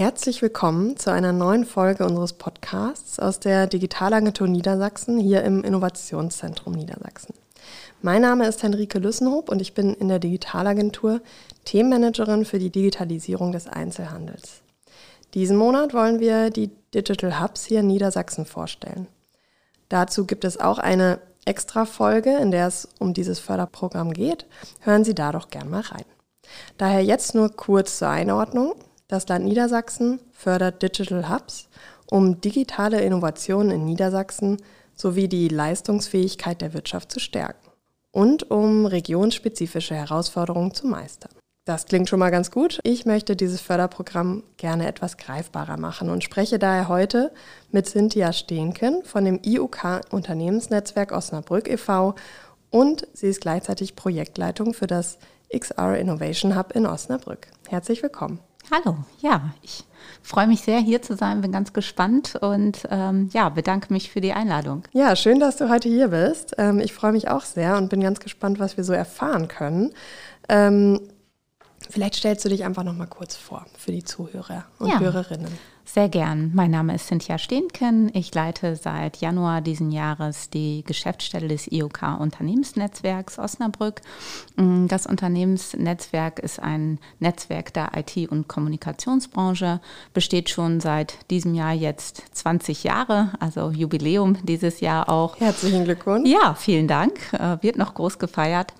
Herzlich 0.00 0.40
willkommen 0.40 0.96
zu 0.96 1.12
einer 1.12 1.34
neuen 1.34 1.66
Folge 1.66 2.06
unseres 2.06 2.32
Podcasts 2.32 3.18
aus 3.18 3.38
der 3.38 3.66
Digitalagentur 3.66 4.48
Niedersachsen 4.48 5.18
hier 5.18 5.42
im 5.44 5.62
Innovationszentrum 5.62 6.72
Niedersachsen. 6.72 7.34
Mein 8.00 8.22
Name 8.22 8.48
ist 8.48 8.62
Henrike 8.62 8.98
Lüssenhoop 8.98 9.50
und 9.50 9.60
ich 9.60 9.74
bin 9.74 9.92
in 9.92 10.08
der 10.08 10.18
Digitalagentur 10.18 11.20
Themenmanagerin 11.66 12.46
für 12.46 12.58
die 12.58 12.70
Digitalisierung 12.70 13.52
des 13.52 13.66
Einzelhandels. 13.66 14.62
Diesen 15.34 15.58
Monat 15.58 15.92
wollen 15.92 16.18
wir 16.18 16.48
die 16.48 16.70
Digital 16.94 17.38
Hubs 17.38 17.66
hier 17.66 17.80
in 17.80 17.88
Niedersachsen 17.88 18.46
vorstellen. 18.46 19.06
Dazu 19.90 20.24
gibt 20.24 20.46
es 20.46 20.58
auch 20.58 20.78
eine 20.78 21.20
extra 21.44 21.84
Folge, 21.84 22.38
in 22.38 22.52
der 22.52 22.68
es 22.68 22.88
um 22.98 23.12
dieses 23.12 23.38
Förderprogramm 23.38 24.14
geht. 24.14 24.46
Hören 24.80 25.04
Sie 25.04 25.14
da 25.14 25.30
doch 25.30 25.50
gern 25.50 25.68
mal 25.68 25.82
rein. 25.82 26.06
Daher 26.78 27.04
jetzt 27.04 27.34
nur 27.34 27.50
kurz 27.50 27.98
zur 27.98 28.08
Einordnung. 28.08 28.74
Das 29.10 29.26
Land 29.26 29.44
Niedersachsen 29.44 30.20
fördert 30.30 30.82
Digital 30.82 31.28
Hubs, 31.28 31.68
um 32.08 32.40
digitale 32.40 33.00
Innovationen 33.00 33.72
in 33.72 33.84
Niedersachsen 33.84 34.58
sowie 34.94 35.26
die 35.26 35.48
Leistungsfähigkeit 35.48 36.60
der 36.60 36.74
Wirtschaft 36.74 37.10
zu 37.10 37.18
stärken 37.18 37.72
und 38.12 38.52
um 38.52 38.86
regionsspezifische 38.86 39.96
Herausforderungen 39.96 40.74
zu 40.74 40.86
meistern. 40.86 41.32
Das 41.64 41.86
klingt 41.86 42.08
schon 42.08 42.20
mal 42.20 42.30
ganz 42.30 42.52
gut. 42.52 42.78
Ich 42.84 43.04
möchte 43.04 43.34
dieses 43.34 43.60
Förderprogramm 43.60 44.44
gerne 44.58 44.86
etwas 44.86 45.16
greifbarer 45.16 45.76
machen 45.76 46.08
und 46.08 46.22
spreche 46.22 46.60
daher 46.60 46.86
heute 46.86 47.32
mit 47.72 47.88
Cynthia 47.88 48.32
Steenken 48.32 49.02
von 49.02 49.24
dem 49.24 49.40
IUK 49.44 50.02
Unternehmensnetzwerk 50.12 51.10
Osnabrück 51.10 51.68
e.V. 51.68 52.14
und 52.70 53.08
sie 53.12 53.26
ist 53.26 53.40
gleichzeitig 53.40 53.96
Projektleitung 53.96 54.72
für 54.72 54.86
das 54.86 55.18
XR 55.52 55.98
Innovation 55.98 56.56
Hub 56.56 56.76
in 56.76 56.86
Osnabrück. 56.86 57.48
Herzlich 57.68 58.04
willkommen. 58.04 58.38
Hallo, 58.72 58.98
ja, 59.20 59.50
ich 59.62 59.82
freue 60.22 60.46
mich 60.46 60.60
sehr, 60.60 60.78
hier 60.78 61.02
zu 61.02 61.16
sein, 61.16 61.40
bin 61.40 61.50
ganz 61.50 61.72
gespannt 61.72 62.36
und 62.40 62.86
ähm, 62.88 63.28
ja, 63.32 63.48
bedanke 63.48 63.92
mich 63.92 64.12
für 64.12 64.20
die 64.20 64.32
Einladung. 64.32 64.84
Ja, 64.92 65.16
schön, 65.16 65.40
dass 65.40 65.56
du 65.56 65.68
heute 65.68 65.88
hier 65.88 66.08
bist. 66.08 66.54
Ähm, 66.56 66.78
ich 66.78 66.92
freue 66.92 67.10
mich 67.10 67.28
auch 67.28 67.42
sehr 67.42 67.76
und 67.76 67.88
bin 67.88 68.00
ganz 68.00 68.20
gespannt, 68.20 68.60
was 68.60 68.76
wir 68.76 68.84
so 68.84 68.92
erfahren 68.92 69.48
können. 69.48 69.92
Ähm, 70.48 71.00
vielleicht 71.88 72.14
stellst 72.14 72.44
du 72.44 72.48
dich 72.48 72.64
einfach 72.64 72.84
noch 72.84 72.94
mal 72.94 73.06
kurz 73.06 73.34
vor 73.34 73.66
für 73.76 73.90
die 73.90 74.04
Zuhörer 74.04 74.66
und 74.78 74.88
ja. 74.88 75.00
Hörerinnen. 75.00 75.50
Sehr 75.92 76.08
gern. 76.08 76.52
Mein 76.54 76.70
Name 76.70 76.94
ist 76.94 77.08
Cynthia 77.08 77.36
Stehnken. 77.36 78.12
Ich 78.14 78.32
leite 78.32 78.76
seit 78.76 79.16
Januar 79.16 79.60
diesen 79.60 79.90
Jahres 79.90 80.48
die 80.48 80.84
Geschäftsstelle 80.86 81.48
des 81.48 81.66
IOK 81.66 82.20
Unternehmensnetzwerks 82.20 83.40
Osnabrück. 83.40 84.00
Mm, 84.54 84.86
das 84.86 85.06
Unternehmensnetzwerk 85.06 86.38
ist 86.38 86.60
ein 86.60 87.00
Netzwerk 87.18 87.74
der 87.74 87.90
IT- 87.96 88.30
und 88.30 88.46
Kommunikationsbranche, 88.46 89.80
besteht 90.14 90.48
schon 90.48 90.78
seit 90.78 91.28
diesem 91.28 91.56
Jahr 91.56 91.72
jetzt 91.72 92.22
20 92.36 92.84
Jahre, 92.84 93.32
also 93.40 93.72
Jubiläum 93.72 94.36
dieses 94.44 94.78
Jahr 94.78 95.08
auch. 95.08 95.40
Herzlichen 95.40 95.86
Glückwunsch. 95.86 96.28
Ja, 96.28 96.54
vielen 96.54 96.86
Dank. 96.86 97.18
Äh, 97.32 97.60
wird 97.62 97.76
noch 97.76 97.94
groß 97.94 98.20
gefeiert. 98.20 98.74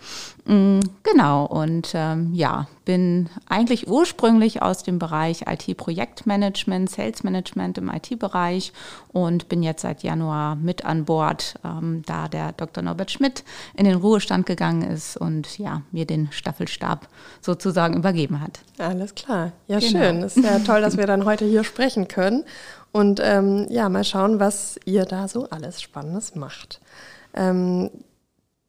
Genau, 0.51 1.45
und 1.45 1.93
ähm, 1.95 2.35
ja, 2.35 2.67
bin 2.85 3.29
eigentlich 3.49 3.87
ursprünglich 3.87 4.63
aus 4.63 4.83
dem 4.83 4.99
Bereich 4.99 5.45
IT-Projektmanagement, 5.47 6.91
Sales 6.91 7.23
Management 7.23 7.79
im 7.79 7.89
IT-Bereich 7.89 8.73
und 9.13 9.49
bin 9.49 9.63
jetzt 9.63 9.83
seit 9.83 10.03
Januar 10.03 10.57
mit 10.57 10.85
an 10.85 11.05
Bord, 11.05 11.55
ähm, 11.65 12.03
da 12.05 12.27
der 12.27 12.51
Dr. 12.51 12.83
Norbert 12.83 13.13
Schmidt 13.13 13.45
in 13.77 13.85
den 13.85 13.95
Ruhestand 13.95 14.45
gegangen 14.45 14.83
ist 14.83 15.17
und 15.17 15.57
ja, 15.59 15.83
mir 15.93 16.05
den 16.05 16.33
Staffelstab 16.33 17.07
sozusagen 17.41 17.95
übergeben 17.97 18.41
hat. 18.41 18.59
Alles 18.79 19.15
klar. 19.15 19.53
Ja, 19.69 19.79
genau. 19.79 19.91
schön. 19.91 20.23
Ist 20.23 20.37
ja 20.37 20.59
toll, 20.59 20.81
dass 20.81 20.97
wir 20.97 21.07
dann 21.07 21.27
heute 21.27 21.45
hier 21.45 21.63
sprechen 21.63 22.09
können 22.09 22.43
und 22.91 23.21
ähm, 23.23 23.69
ja, 23.71 23.89
mal 23.89 24.03
schauen, 24.03 24.41
was 24.41 24.81
ihr 24.85 25.05
da 25.05 25.29
so 25.29 25.49
alles 25.49 25.81
Spannendes 25.81 26.35
macht. 26.35 26.81
Ähm, 27.35 27.91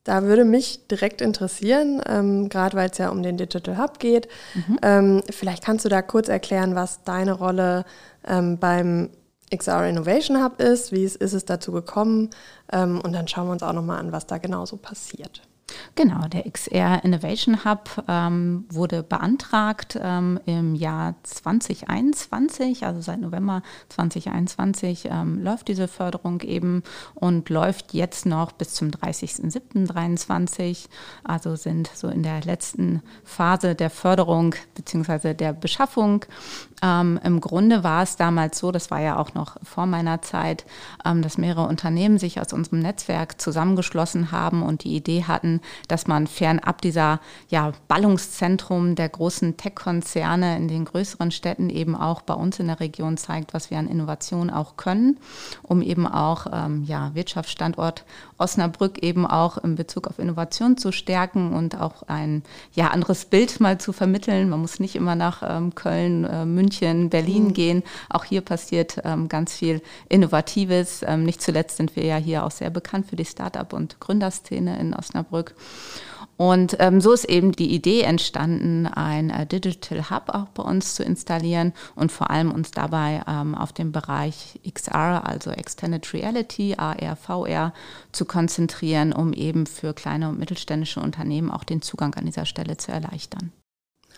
da 0.04 0.24
würde 0.24 0.46
mich 0.46 0.88
direkt 0.88 1.22
interessieren, 1.22 2.02
ähm, 2.08 2.50
gerade 2.50 2.76
weil 2.76 2.90
es 2.90 2.98
ja 2.98 3.10
um 3.10 3.22
den 3.22 3.38
Digital 3.38 3.78
Hub 3.78 4.00
geht. 4.00 4.28
Mhm. 4.56 4.80
Ähm, 4.82 5.24
vielleicht 5.30 5.64
kannst 5.64 5.86
du 5.86 5.90
da 5.90 6.02
kurz 6.02 6.28
erklären, 6.28 6.76
was 6.76 7.04
deine 7.04 7.34
Rolle 7.34 7.86
ähm, 8.28 8.58
beim 8.58 9.10
XR 9.56 9.88
Innovation 9.88 10.44
Hub 10.44 10.60
ist, 10.60 10.92
wie 10.92 11.04
es, 11.04 11.16
ist 11.16 11.34
es 11.34 11.46
dazu 11.46 11.72
gekommen 11.72 12.30
ähm, 12.72 13.02
und 13.02 13.14
dann 13.14 13.28
schauen 13.28 13.48
wir 13.48 13.52
uns 13.52 13.64
auch 13.64 13.74
nochmal 13.74 14.00
an, 14.00 14.12
was 14.12 14.26
da 14.26 14.38
genau 14.38 14.66
so 14.66 14.78
passiert. 14.78 15.42
Genau, 15.96 16.28
der 16.28 16.50
XR 16.50 17.04
Innovation 17.04 17.66
Hub 17.66 18.04
ähm, 18.08 18.66
wurde 18.70 19.04
beantragt 19.04 20.00
ähm, 20.02 20.40
im 20.46 20.76
Jahr 20.76 21.16
2021, 21.24 22.86
also 22.86 23.02
seit 23.02 23.20
November 23.20 23.62
2021 23.90 25.10
ähm, 25.12 25.44
läuft 25.44 25.68
diese 25.68 25.88
Förderung 25.88 26.42
eben 26.42 26.84
und 27.16 27.50
läuft 27.50 27.94
jetzt 27.94 28.26
noch 28.26 28.52
bis 28.52 28.74
zum 28.74 28.90
30.07.2023. 28.90 30.88
Also 31.24 31.56
sind 31.56 31.90
so 31.94 32.08
in 32.08 32.24
der 32.24 32.42
letzten 32.42 33.02
Phase 33.24 33.76
der 33.76 33.90
Förderung 33.90 34.56
bzw. 34.76 35.34
der 35.34 35.54
Beschaffung. 35.54 36.26
Ähm, 36.82 37.20
Im 37.24 37.42
Grunde 37.42 37.84
war 37.84 38.04
es 38.04 38.16
damals 38.16 38.58
so, 38.58 38.72
das 38.72 38.90
war 38.90 39.02
ja 39.02 39.18
auch 39.18 39.34
noch 39.34 39.58
vor 39.64 39.86
meiner 39.86 40.22
Zeit, 40.22 40.66
ähm, 41.06 41.22
dass 41.22 41.38
mehrere 41.38 41.68
Unternehmen 41.68 42.18
sich 42.18 42.42
aus 42.42 42.54
unserem 42.54 42.80
Netzwerk 42.80 43.40
zusammengeschlossen 43.40 44.32
haben 44.32 44.64
und 44.64 44.84
die 44.84 44.96
Idee 44.96 45.26
hatten, 45.26 45.61
dass 45.88 46.08
man 46.08 46.28
fernab 46.28 46.82
dieser 46.82 47.20
ja, 47.50 47.72
Ballungszentrum 47.88 48.96
der 48.96 49.10
großen 49.10 49.58
Tech-Konzerne 49.58 50.58
in 50.58 50.68
den 50.68 50.86
größeren 50.86 51.32
Städten 51.32 51.70
eben 51.70 51.96
auch 51.96 52.22
bei 52.22 52.34
uns 52.34 52.60
in 52.60 52.68
der 52.68 52.80
Region 52.80 53.18
zeigt, 53.18 53.54
was 53.54 53.72
wir 53.72 53.78
an 53.78 53.88
Innovation 53.88 54.50
auch 54.50 54.78
können, 54.78 55.20
um 55.64 55.82
eben 55.82 56.08
auch 56.08 56.48
ähm, 56.52 56.84
ja, 56.84 57.12
Wirtschaftsstandort 57.14 58.06
Osnabrück 58.38 59.04
eben 59.04 59.26
auch 59.26 59.58
in 59.58 59.76
Bezug 59.76 60.08
auf 60.08 60.20
Innovation 60.20 60.78
zu 60.78 60.92
stärken 60.92 61.54
und 61.54 61.80
auch 61.80 62.04
ein 62.08 62.44
ja, 62.74 62.88
anderes 62.90 63.26
Bild 63.26 63.60
mal 63.60 63.78
zu 63.80 63.94
vermitteln. 63.94 64.50
Man 64.50 64.60
muss 64.62 64.80
nicht 64.80 64.96
immer 64.96 65.16
nach 65.16 65.44
ähm, 65.46 65.76
Köln, 65.76 66.26
äh, 66.26 66.46
München, 66.46 67.10
Berlin 67.10 67.46
mhm. 67.46 67.54
gehen. 67.54 67.84
Auch 68.10 68.24
hier 68.24 68.42
passiert 68.42 69.02
ähm, 69.04 69.30
ganz 69.30 69.54
viel 69.54 69.82
Innovatives. 70.10 71.04
Ähm, 71.06 71.24
nicht 71.24 71.42
zuletzt 71.42 71.78
sind 71.78 71.96
wir 71.96 72.06
ja 72.06 72.18
hier 72.18 72.46
auch 72.46 72.52
sehr 72.52 72.70
bekannt 72.70 73.08
für 73.08 73.16
die 73.16 73.26
Start-up- 73.26 73.74
und 73.74 74.00
Gründerszene 74.00 74.80
in 74.80 74.94
Osnabrück. 74.94 75.41
Und 76.42 76.78
ähm, 76.80 77.02
so 77.02 77.12
ist 77.12 77.26
eben 77.26 77.52
die 77.52 77.72
Idee 77.72 78.02
entstanden, 78.02 78.88
ein 78.88 79.30
äh, 79.30 79.46
Digital 79.46 80.10
Hub 80.10 80.30
auch 80.30 80.46
bei 80.46 80.64
uns 80.64 80.96
zu 80.96 81.04
installieren 81.04 81.72
und 81.94 82.12
vor 82.12 82.32
allem 82.32 82.52
uns 82.52 82.72
dabei 82.72 83.22
ähm, 83.28 83.54
auf 83.54 83.74
den 83.74 83.92
Bereich 83.92 84.60
XR, 84.68 85.28
also 85.28 85.52
Extended 85.52 86.12
Reality, 86.16 86.74
AR, 86.76 87.16
VR, 87.16 87.74
zu 88.12 88.26
konzentrieren, 88.26 89.14
um 89.14 89.34
eben 89.34 89.68
für 89.68 89.94
kleine 89.94 90.30
und 90.30 90.40
mittelständische 90.40 91.00
Unternehmen 91.00 91.52
auch 91.52 91.64
den 91.64 91.84
Zugang 91.84 92.16
an 92.16 92.26
dieser 92.26 92.46
Stelle 92.46 92.76
zu 92.76 92.92
erleichtern. 92.92 93.52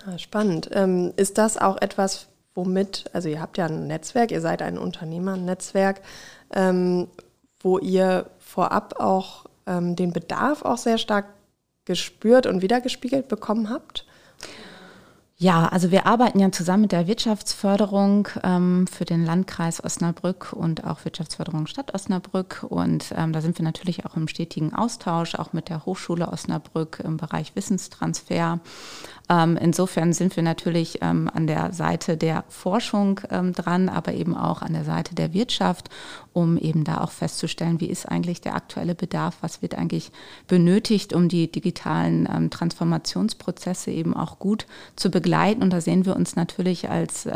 Ah, 0.05 0.17
spannend. 0.17 0.69
Ähm, 0.71 1.11
ist 1.17 1.37
das 1.37 1.57
auch 1.57 1.81
etwas, 1.81 2.27
womit, 2.55 3.03
also 3.11 3.27
ihr 3.27 3.41
habt 3.41 3.57
ja 3.57 3.65
ein 3.65 3.87
Netzwerk, 3.87 4.31
ihr 4.31 4.39
seid 4.39 4.61
ein 4.61 4.77
Unternehmernetzwerk, 4.77 6.01
ähm, 6.53 7.07
wo 7.59 7.79
ihr 7.79 8.29
vorab 8.39 8.99
auch 8.99 9.43
ähm, 9.67 9.95
den 9.95 10.13
Bedarf 10.13 10.63
auch 10.63 10.77
sehr 10.77 10.97
stark 10.97 11.25
gespürt 11.85 12.45
und 12.45 12.61
wiedergespiegelt 12.61 13.27
bekommen 13.27 13.69
habt? 13.69 14.05
Ja, 15.35 15.65
also 15.67 15.91
wir 15.91 16.05
arbeiten 16.05 16.39
ja 16.39 16.51
zusammen 16.51 16.83
mit 16.83 16.91
der 16.93 17.07
Wirtschaftsförderung 17.07 18.29
ähm, 18.43 18.87
für 18.87 19.03
den 19.03 19.25
Landkreis 19.25 19.83
Osnabrück 19.83 20.53
und 20.53 20.85
auch 20.85 21.03
Wirtschaftsförderung 21.03 21.67
Stadt 21.67 21.93
Osnabrück. 21.93 22.65
Und 22.69 23.13
ähm, 23.17 23.33
da 23.33 23.41
sind 23.41 23.57
wir 23.57 23.65
natürlich 23.65 24.05
auch 24.05 24.15
im 24.15 24.29
stetigen 24.29 24.73
Austausch, 24.73 25.35
auch 25.35 25.51
mit 25.51 25.67
der 25.67 25.85
Hochschule 25.85 26.29
Osnabrück 26.29 27.01
im 27.03 27.17
Bereich 27.17 27.55
Wissenstransfer. 27.55 28.59
Ähm, 29.29 29.57
insofern 29.57 30.11
sind 30.11 30.35
wir 30.35 30.43
natürlich 30.43 30.99
ähm, 31.01 31.29
an 31.33 31.47
der 31.47 31.71
Seite 31.71 32.17
der 32.17 32.43
Forschung 32.49 33.21
ähm, 33.29 33.53
dran, 33.53 33.87
aber 33.87 34.13
eben 34.13 34.35
auch 34.35 34.61
an 34.61 34.73
der 34.73 34.83
Seite 34.83 35.15
der 35.15 35.33
Wirtschaft, 35.33 35.89
um 36.33 36.57
eben 36.57 36.83
da 36.83 36.99
auch 36.99 37.11
festzustellen, 37.11 37.79
wie 37.79 37.85
ist 37.85 38.05
eigentlich 38.05 38.41
der 38.41 38.55
aktuelle 38.55 38.95
Bedarf, 38.95 39.37
was 39.39 39.61
wird 39.61 39.75
eigentlich 39.75 40.11
benötigt, 40.47 41.13
um 41.13 41.29
die 41.29 41.49
digitalen 41.49 42.49
Transformationsprozesse 42.49 43.91
eben 43.91 44.15
auch 44.15 44.39
gut 44.39 44.65
zu 44.95 45.09
begleiten. 45.09 45.61
Und 45.61 45.71
da 45.71 45.79
sehen 45.79 46.05
wir 46.05 46.15
uns 46.15 46.35
natürlich 46.35 46.89
als 46.89 47.27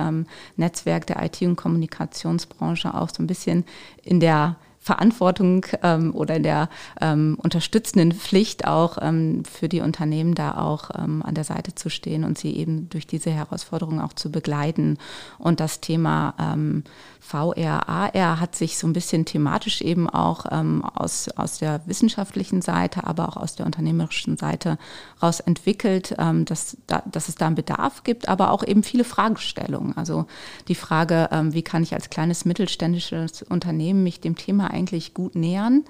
Netzwerk 0.55 1.05
der 1.05 1.23
IT- 1.23 1.43
und 1.43 1.57
Kommunikationsbranche 1.57 2.95
auch 2.95 3.09
so 3.09 3.21
ein 3.21 3.27
bisschen 3.27 3.65
in 4.03 4.19
der 4.19 4.55
Verantwortung 4.87 5.65
ähm, 5.83 6.15
oder 6.15 6.37
in 6.37 6.43
der 6.43 6.69
ähm, 7.01 7.37
unterstützenden 7.43 8.13
Pflicht 8.13 8.65
auch 8.65 8.97
ähm, 9.01 9.43
für 9.43 9.67
die 9.67 9.81
Unternehmen 9.81 10.33
da 10.33 10.57
auch 10.57 10.91
ähm, 10.97 11.21
an 11.23 11.35
der 11.35 11.43
Seite 11.43 11.75
zu 11.75 11.89
stehen 11.89 12.23
und 12.23 12.37
sie 12.37 12.55
eben 12.55 12.87
durch 12.89 13.05
diese 13.05 13.29
Herausforderungen 13.29 13.99
auch 13.99 14.13
zu 14.13 14.31
begleiten. 14.31 14.97
Und 15.39 15.59
das 15.59 15.81
Thema 15.81 16.35
ähm, 16.39 16.85
VR, 17.19 17.89
AR 17.89 18.39
hat 18.39 18.55
sich 18.55 18.77
so 18.77 18.87
ein 18.87 18.93
bisschen 18.93 19.25
thematisch 19.25 19.81
eben 19.81 20.09
auch 20.09 20.45
ähm, 20.51 20.85
aus, 20.85 21.27
aus 21.35 21.59
der 21.59 21.81
wissenschaftlichen 21.85 22.61
Seite, 22.61 23.05
aber 23.05 23.27
auch 23.27 23.35
aus 23.35 23.55
der 23.55 23.65
unternehmerischen 23.65 24.37
Seite 24.37 24.77
raus 25.21 25.41
entwickelt, 25.41 26.15
dass, 26.45 26.77
da, 26.87 27.03
dass 27.11 27.27
es 27.27 27.35
da 27.35 27.47
einen 27.47 27.55
Bedarf 27.55 28.03
gibt, 28.03 28.29
aber 28.29 28.51
auch 28.51 28.63
eben 28.63 28.83
viele 28.83 29.03
Fragestellungen. 29.03 29.97
Also 29.97 30.25
die 30.67 30.75
Frage, 30.75 31.27
wie 31.51 31.63
kann 31.63 31.83
ich 31.83 31.93
als 31.93 32.09
kleines 32.09 32.45
mittelständisches 32.45 33.41
Unternehmen 33.41 34.03
mich 34.03 34.21
dem 34.21 34.35
Thema 34.35 34.71
eigentlich 34.77 35.13
gut 35.13 35.35
nähern? 35.35 35.83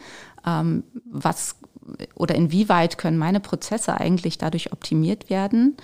Ähm, 0.46 0.84
was 1.06 1.58
oder 2.16 2.36
inwieweit 2.36 2.98
können 2.98 3.18
meine 3.18 3.40
Prozesse 3.40 4.00
eigentlich 4.00 4.38
dadurch 4.38 4.74
optimiert 4.74 5.30
werden? 5.30 5.78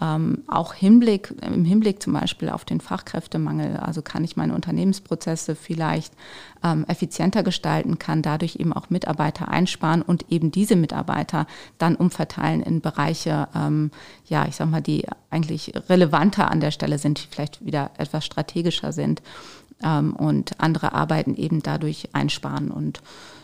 Ähm, 0.00 0.44
auch 0.46 0.74
Hinblick, 0.74 1.34
im 1.42 1.64
Hinblick 1.64 2.00
zum 2.00 2.12
Beispiel 2.12 2.50
auf 2.50 2.64
den 2.64 2.80
Fachkräftemangel, 2.80 3.78
also 3.78 4.00
kann 4.00 4.22
ich 4.22 4.36
meine 4.36 4.54
Unternehmensprozesse 4.54 5.56
vielleicht 5.56 6.12
ähm, 6.62 6.84
effizienter 6.86 7.42
gestalten, 7.42 7.98
kann 7.98 8.22
dadurch 8.22 8.56
eben 8.56 8.72
auch 8.72 8.90
Mitarbeiter 8.90 9.48
einsparen 9.48 10.02
und 10.02 10.26
eben 10.30 10.52
diese 10.52 10.76
Mitarbeiter 10.76 11.48
dann 11.78 11.96
umverteilen 11.96 12.62
in 12.62 12.80
Bereiche, 12.80 13.48
ähm, 13.56 13.90
ja, 14.26 14.46
ich 14.46 14.54
sag 14.54 14.70
mal, 14.70 14.82
die 14.82 15.04
eigentlich 15.30 15.72
relevanter 15.88 16.48
an 16.48 16.60
der 16.60 16.70
Stelle 16.70 16.98
sind, 16.98 17.18
die 17.18 17.28
vielleicht 17.28 17.64
wieder 17.66 17.90
etwas 17.98 18.24
strategischer 18.24 18.92
sind 18.92 19.20
ähm, 19.82 20.14
und 20.14 20.60
andere 20.60 20.92
Arbeiten 20.92 21.34
eben 21.34 21.62
dadurch 21.62 22.08
einsparen 22.12 22.70
und 22.70 23.00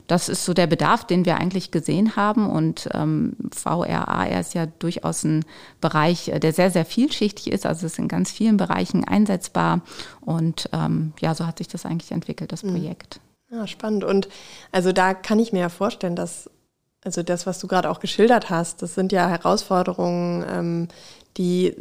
das 0.06 0.28
ist 0.28 0.44
so 0.44 0.52
der 0.52 0.66
Bedarf, 0.66 1.06
den 1.06 1.24
wir 1.24 1.38
eigentlich 1.38 1.70
gesehen 1.70 2.16
haben. 2.16 2.50
Und 2.50 2.88
ähm, 2.92 3.36
VRA 3.54 4.24
ist 4.38 4.54
ja 4.54 4.66
durchaus 4.66 5.24
ein 5.24 5.44
Bereich, 5.80 6.30
der 6.34 6.52
sehr, 6.52 6.70
sehr 6.70 6.84
vielschichtig 6.84 7.50
ist. 7.50 7.64
Also 7.64 7.86
es 7.86 7.92
ist 7.92 7.98
in 7.98 8.08
ganz 8.08 8.30
vielen 8.30 8.56
Bereichen 8.56 9.04
einsetzbar. 9.04 9.80
Und 10.20 10.68
ähm, 10.72 11.14
ja, 11.20 11.34
so 11.34 11.46
hat 11.46 11.58
sich 11.58 11.68
das 11.68 11.86
eigentlich 11.86 12.12
entwickelt, 12.12 12.52
das 12.52 12.62
mhm. 12.62 12.72
Projekt. 12.72 13.20
Ja, 13.50 13.66
spannend. 13.66 14.04
Und 14.04 14.28
also 14.72 14.92
da 14.92 15.14
kann 15.14 15.38
ich 15.38 15.52
mir 15.52 15.60
ja 15.60 15.68
vorstellen, 15.70 16.16
dass, 16.16 16.50
also 17.02 17.22
das, 17.22 17.46
was 17.46 17.58
du 17.58 17.66
gerade 17.66 17.88
auch 17.88 18.00
geschildert 18.00 18.50
hast, 18.50 18.82
das 18.82 18.94
sind 18.94 19.10
ja 19.10 19.28
Herausforderungen, 19.28 20.44
ähm, 20.50 20.88
die 21.38 21.74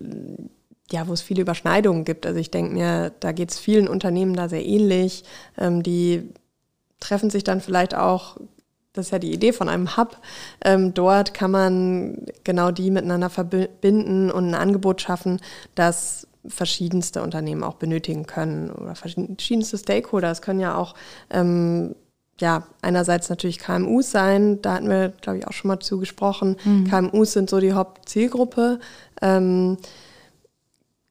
ja, 0.91 1.07
wo 1.07 1.13
es 1.13 1.21
viele 1.21 1.41
Überschneidungen 1.41 2.05
gibt. 2.05 2.25
Also 2.25 2.39
ich 2.39 2.51
denke 2.51 2.73
mir, 2.73 3.11
da 3.19 3.31
geht 3.31 3.51
es 3.51 3.59
vielen 3.59 3.87
Unternehmen 3.87 4.35
da 4.35 4.49
sehr 4.49 4.65
ähnlich, 4.65 5.23
ähm, 5.57 5.83
die 5.83 6.29
treffen 6.99 7.29
sich 7.29 7.43
dann 7.43 7.61
vielleicht 7.61 7.95
auch, 7.95 8.37
das 8.93 9.07
ist 9.07 9.11
ja 9.11 9.19
die 9.19 9.33
Idee 9.33 9.53
von 9.53 9.69
einem 9.69 9.97
Hub, 9.97 10.17
ähm, 10.63 10.93
dort 10.93 11.33
kann 11.33 11.51
man 11.51 12.25
genau 12.43 12.71
die 12.71 12.91
miteinander 12.91 13.29
verbinden 13.29 14.31
und 14.31 14.49
ein 14.49 14.55
Angebot 14.55 15.01
schaffen, 15.01 15.41
das 15.75 16.27
verschiedenste 16.45 17.23
Unternehmen 17.23 17.63
auch 17.63 17.75
benötigen 17.75 18.25
können 18.25 18.69
oder 18.69 18.95
verschiedenste 18.95 19.77
Stakeholder. 19.77 20.29
Es 20.29 20.41
können 20.41 20.59
ja 20.59 20.75
auch 20.75 20.93
ähm, 21.29 21.95
ja, 22.39 22.63
einerseits 22.81 23.29
natürlich 23.29 23.59
KMUs 23.59 24.11
sein, 24.11 24.61
da 24.61 24.73
hatten 24.73 24.89
wir, 24.89 25.09
glaube 25.21 25.39
ich, 25.39 25.47
auch 25.47 25.53
schon 25.53 25.69
mal 25.69 25.79
zu 25.79 25.99
gesprochen. 25.99 26.57
Mhm. 26.65 26.89
KMUs 26.89 27.33
sind 27.33 27.49
so 27.49 27.59
die 27.59 27.73
Hauptzielgruppe. 27.73 28.79
Ähm, 29.21 29.77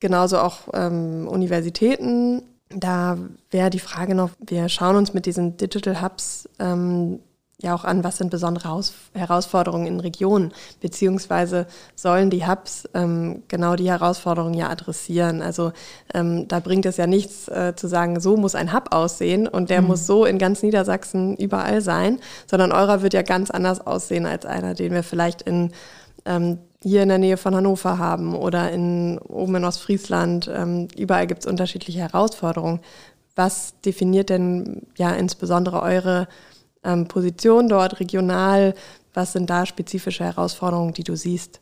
genauso 0.03 0.39
auch 0.39 0.69
ähm, 0.75 1.27
Universitäten 1.27 2.43
da 2.77 3.19
wäre 3.51 3.71
die 3.71 3.79
Frage 3.79 4.15
noch, 4.15 4.31
wir 4.41 4.69
schauen 4.69 4.97
uns 4.97 5.15
mit 5.15 5.27
diesen 5.27 5.57
Digital 5.57 6.03
Hubs 6.03 6.49
ähm, 6.59 7.21
ja 7.61 7.75
auch 7.75 7.85
an, 7.85 8.03
was 8.03 8.19
sind 8.19 8.31
besondere 8.31 8.69
Haus 8.69 8.93
Herausforderungen 9.15 9.87
in 9.87 10.01
Regionen, 10.01 10.53
beziehungsweise 10.81 11.67
sollen 11.95 12.29
die 12.29 12.45
Hubs 12.47 12.89
ähm, 12.93 13.45
genau 13.47 13.77
die 13.77 13.89
Herausforderungen 13.89 14.55
ja 14.55 14.69
adressieren. 14.69 15.43
Also 15.43 15.73
ähm, 16.13 16.49
da 16.49 16.59
bringt 16.59 16.87
es 16.87 16.97
ja 16.97 17.07
nichts 17.07 17.47
äh, 17.49 17.75
zu 17.77 17.87
sagen, 17.87 18.19
so 18.19 18.37
muss 18.37 18.57
ein 18.57 18.73
Hub 18.73 18.89
aussehen 18.91 19.47
und 19.47 19.71
der 19.71 19.81
mhm. 19.81 19.89
muss 19.89 20.07
so 20.07 20.25
in 20.25 20.39
ganz 20.39 20.63
Niedersachsen 20.63 21.37
überall 21.37 21.83
sein, 21.83 22.19
sondern 22.51 22.73
eurer 22.73 23.03
wird 23.03 23.15
ja 23.15 23.23
ganz 23.23 23.51
anders 23.51 23.87
aussehen 23.87 24.27
als 24.27 24.45
einer, 24.45 24.75
den 24.75 24.93
wir 24.93 25.05
vielleicht 25.05 25.43
in 25.43 25.73
ähm, 26.25 26.59
hier 26.83 27.03
in 27.03 27.09
der 27.09 27.19
Nähe 27.19 27.37
von 27.37 27.55
Hannover 27.55 27.99
haben 27.99 28.35
oder 28.35 28.71
in, 28.71 29.19
oben 29.19 29.57
in 29.57 29.65
Ostfriesland. 29.65 30.51
Ähm, 30.53 30.89
überall 30.97 31.27
gibt 31.27 31.41
es 31.41 31.47
unterschiedliche 31.47 32.01
Herausforderungen. 32.01 32.81
Was 33.35 33.81
definiert 33.81 34.29
denn 34.29 34.83
ja 34.97 35.13
insbesondere 35.13 35.81
eure 35.81 36.29
ähm, 36.85 37.09
Position 37.09 37.69
dort 37.69 38.01
regional? 38.01 38.75
Was 39.15 39.33
sind 39.33 39.49
da 39.49 39.67
spezifische 39.67 40.25
Herausforderungen, 40.25 40.95
die 40.95 41.05
du 41.05 41.17
siehst? 41.17 41.61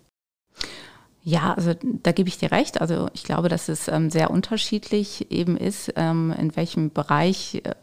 Ja, 1.22 1.52
also 1.54 1.74
da 1.82 2.12
gebe 2.12 2.28
ich 2.28 2.38
dir 2.38 2.50
recht. 2.50 2.80
Also 2.80 3.08
ich 3.12 3.24
glaube, 3.24 3.48
dass 3.48 3.68
es 3.68 3.88
ähm, 3.88 4.10
sehr 4.10 4.30
unterschiedlich 4.30 5.30
eben 5.30 5.56
ist, 5.56 5.92
ähm, 5.96 6.34
in 6.38 6.56
welchem 6.56 6.90
Bereich 6.90 7.62
äh, 7.64 7.74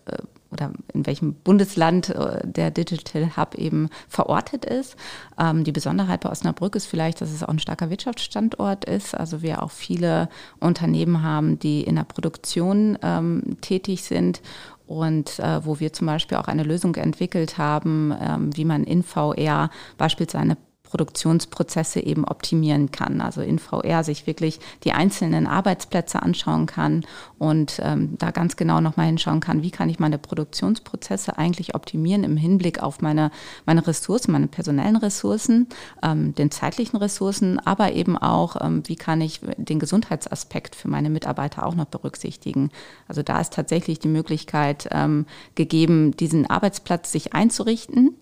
oder 0.51 0.71
in 0.93 1.05
welchem 1.05 1.33
Bundesland 1.33 2.09
äh, 2.09 2.39
der 2.43 2.71
Digital 2.71 3.35
Hub 3.35 3.55
eben 3.55 3.89
verortet 4.07 4.65
ist. 4.65 4.95
Ähm, 5.39 5.63
die 5.63 5.71
Besonderheit 5.71 6.21
bei 6.21 6.29
Osnabrück 6.29 6.75
ist 6.75 6.85
vielleicht, 6.85 7.21
dass 7.21 7.31
es 7.31 7.43
auch 7.43 7.49
ein 7.49 7.59
starker 7.59 7.89
Wirtschaftsstandort 7.89 8.85
ist. 8.85 9.15
Also 9.15 9.41
wir 9.41 9.63
auch 9.63 9.71
viele 9.71 10.29
Unternehmen 10.59 11.23
haben, 11.23 11.59
die 11.59 11.81
in 11.81 11.95
der 11.95 12.03
Produktion 12.03 12.97
ähm, 13.01 13.57
tätig 13.61 14.03
sind 14.03 14.41
und 14.87 15.39
äh, 15.39 15.65
wo 15.65 15.79
wir 15.79 15.91
zum 15.93 16.07
Beispiel 16.07 16.37
auch 16.37 16.47
eine 16.47 16.63
Lösung 16.63 16.95
entwickelt 16.95 17.57
haben, 17.57 18.13
ähm, 18.19 18.55
wie 18.55 18.65
man 18.65 18.83
in 18.85 19.03
VR 19.03 19.69
beispielsweise 19.97 20.43
eine 20.43 20.57
Produktionsprozesse 20.89 21.99
eben 21.99 22.25
optimieren 22.25 22.91
kann. 22.91 23.21
Also 23.21 23.41
in 23.41 23.59
VR 23.59 24.03
sich 24.03 24.25
wirklich 24.27 24.59
die 24.83 24.93
einzelnen 24.93 25.47
Arbeitsplätze 25.47 26.21
anschauen 26.21 26.65
kann 26.65 27.05
und 27.37 27.79
ähm, 27.83 28.15
da 28.17 28.31
ganz 28.31 28.55
genau 28.55 28.81
nochmal 28.81 29.07
hinschauen 29.07 29.39
kann, 29.39 29.61
wie 29.61 29.71
kann 29.71 29.89
ich 29.89 29.99
meine 29.99 30.17
Produktionsprozesse 30.17 31.37
eigentlich 31.37 31.75
optimieren 31.75 32.23
im 32.23 32.37
Hinblick 32.37 32.81
auf 32.81 33.01
meine, 33.01 33.31
meine 33.65 33.85
Ressourcen, 33.85 34.31
meine 34.31 34.47
personellen 34.47 34.95
Ressourcen, 34.95 35.67
ähm, 36.01 36.33
den 36.35 36.51
zeitlichen 36.51 36.97
Ressourcen, 36.97 37.59
aber 37.59 37.93
eben 37.93 38.17
auch, 38.17 38.55
ähm, 38.61 38.83
wie 38.85 38.95
kann 38.95 39.21
ich 39.21 39.41
den 39.57 39.79
Gesundheitsaspekt 39.79 40.75
für 40.75 40.87
meine 40.87 41.09
Mitarbeiter 41.09 41.65
auch 41.65 41.75
noch 41.75 41.85
berücksichtigen. 41.85 42.71
Also 43.07 43.23
da 43.23 43.39
ist 43.39 43.53
tatsächlich 43.53 43.99
die 43.99 44.07
Möglichkeit 44.07 44.87
ähm, 44.91 45.25
gegeben, 45.55 46.15
diesen 46.15 46.49
Arbeitsplatz 46.49 47.11
sich 47.11 47.33
einzurichten, 47.33 48.15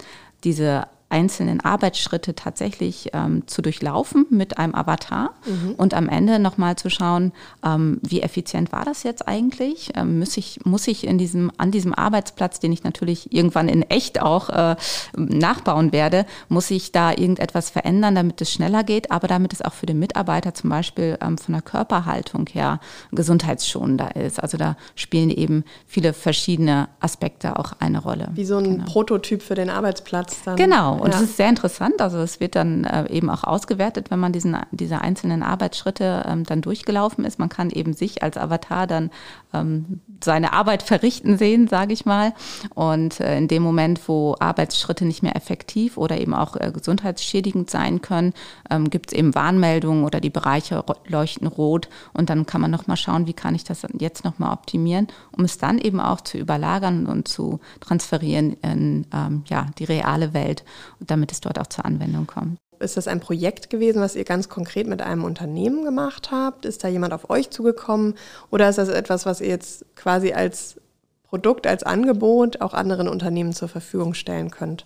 diese 0.43 0.87
einzelnen 1.15 1.61
Arbeitsschritte 1.61 2.35
tatsächlich 2.35 3.11
ähm, 3.13 3.47
zu 3.47 3.61
durchlaufen 3.61 4.25
mit 4.29 4.57
einem 4.57 4.75
Avatar 4.75 5.31
mhm. 5.45 5.75
und 5.75 5.93
am 5.93 6.09
Ende 6.09 6.39
nochmal 6.39 6.75
zu 6.75 6.89
schauen, 6.89 7.31
ähm, 7.63 7.99
wie 8.01 8.21
effizient 8.21 8.73
war 8.73 8.83
das 8.83 9.03
jetzt 9.03 9.25
eigentlich? 9.25 9.93
Ähm, 9.95 10.19
muss, 10.19 10.35
ich, 10.35 10.59
muss 10.65 10.89
ich 10.89 11.07
in 11.07 11.17
diesem, 11.17 11.53
an 11.57 11.71
diesem 11.71 11.93
Arbeitsplatz, 11.93 12.59
den 12.59 12.73
ich 12.73 12.83
natürlich 12.83 13.31
irgendwann 13.31 13.69
in 13.69 13.83
echt 13.83 14.21
auch 14.21 14.49
äh, 14.49 14.75
nachbauen 15.15 15.93
werde, 15.93 16.25
muss 16.49 16.69
ich 16.69 16.91
da 16.91 17.11
irgendetwas 17.11 17.69
verändern, 17.69 18.13
damit 18.15 18.41
es 18.41 18.51
schneller 18.51 18.83
geht, 18.83 19.09
aber 19.09 19.29
damit 19.29 19.53
es 19.53 19.61
auch 19.61 19.73
für 19.73 19.85
den 19.85 19.99
Mitarbeiter 19.99 20.53
zum 20.53 20.69
Beispiel 20.69 21.17
ähm, 21.21 21.37
von 21.37 21.53
der 21.53 21.61
Körperhaltung 21.61 22.45
her 22.51 22.81
gesundheitsschonender 23.13 24.17
ist. 24.17 24.43
Also 24.43 24.57
da 24.57 24.75
spielen 24.95 25.29
eben 25.29 25.63
viele 25.87 26.11
verschiedene 26.11 26.89
Aspekte 26.99 27.57
auch 27.57 27.71
eine 27.79 27.99
Rolle. 27.99 28.31
Wie 28.33 28.43
so 28.43 28.57
ein 28.57 28.63
genau. 28.65 28.85
Prototyp 28.85 29.41
für 29.41 29.55
den 29.55 29.69
Arbeitsplatz 29.69 30.43
dann. 30.43 30.57
Genau, 30.57 31.04
und 31.05 31.13
es 31.13 31.21
ist 31.21 31.37
sehr 31.37 31.49
interessant. 31.49 32.01
Also 32.01 32.17
es 32.19 32.39
wird 32.39 32.55
dann 32.55 32.83
äh, 32.83 33.09
eben 33.11 33.29
auch 33.29 33.43
ausgewertet, 33.43 34.11
wenn 34.11 34.19
man 34.19 34.31
diesen, 34.31 34.57
diese 34.71 35.01
einzelnen 35.01 35.43
Arbeitsschritte 35.43 36.25
ähm, 36.27 36.43
dann 36.43 36.61
durchgelaufen 36.61 37.25
ist. 37.25 37.39
Man 37.39 37.49
kann 37.49 37.69
eben 37.69 37.93
sich 37.93 38.23
als 38.23 38.37
Avatar 38.37 38.87
dann 38.87 39.11
ähm, 39.53 40.01
seine 40.23 40.53
Arbeit 40.53 40.83
verrichten 40.83 41.37
sehen, 41.37 41.67
sage 41.67 41.93
ich 41.93 42.05
mal. 42.05 42.33
Und 42.73 43.19
äh, 43.19 43.37
in 43.37 43.47
dem 43.47 43.63
Moment, 43.63 44.07
wo 44.07 44.35
Arbeitsschritte 44.39 45.05
nicht 45.05 45.23
mehr 45.23 45.35
effektiv 45.35 45.97
oder 45.97 46.19
eben 46.19 46.33
auch 46.33 46.55
äh, 46.55 46.71
gesundheitsschädigend 46.73 47.69
sein 47.69 48.01
können, 48.01 48.33
ähm, 48.69 48.89
gibt 48.89 49.11
es 49.11 49.17
eben 49.17 49.35
Warnmeldungen 49.35 50.03
oder 50.03 50.19
die 50.19 50.29
Bereiche 50.29 50.83
leuchten 51.07 51.47
rot. 51.47 51.89
Und 52.13 52.29
dann 52.29 52.45
kann 52.45 52.61
man 52.61 52.71
nochmal 52.71 52.97
schauen, 52.97 53.27
wie 53.27 53.33
kann 53.33 53.55
ich 53.55 53.63
das 53.63 53.85
jetzt 53.97 54.25
nochmal 54.25 54.53
optimieren, 54.53 55.07
um 55.31 55.43
es 55.43 55.57
dann 55.57 55.77
eben 55.77 55.99
auch 55.99 56.21
zu 56.21 56.37
überlagern 56.37 57.05
und 57.05 57.27
zu 57.27 57.59
transferieren 57.79 58.53
in 58.61 59.07
ähm, 59.13 59.43
ja, 59.47 59.67
die 59.77 59.83
reale 59.85 60.33
Welt, 60.33 60.63
damit 60.99 61.31
es 61.31 61.41
dort 61.41 61.59
auch 61.59 61.67
zur 61.67 61.85
Anwendung 61.85 62.27
kommt. 62.27 62.57
Ist 62.79 62.97
das 62.97 63.07
ein 63.07 63.19
Projekt 63.19 63.69
gewesen, 63.69 64.01
was 64.01 64.15
ihr 64.15 64.25
ganz 64.25 64.49
konkret 64.49 64.87
mit 64.87 65.01
einem 65.01 65.23
Unternehmen 65.23 65.85
gemacht 65.85 66.31
habt? 66.31 66.65
Ist 66.65 66.83
da 66.83 66.87
jemand 66.87 67.13
auf 67.13 67.29
euch 67.29 67.49
zugekommen? 67.49 68.15
Oder 68.51 68.69
ist 68.69 68.77
das 68.77 68.89
etwas, 68.89 69.25
was 69.25 69.41
ihr 69.41 69.47
jetzt 69.47 69.85
quasi 69.95 70.33
als 70.33 70.79
Produkt, 71.23 71.67
als 71.67 71.83
Angebot 71.83 72.61
auch 72.61 72.73
anderen 72.73 73.07
Unternehmen 73.07 73.53
zur 73.53 73.69
Verfügung 73.69 74.13
stellen 74.13 74.51
könnt? 74.51 74.85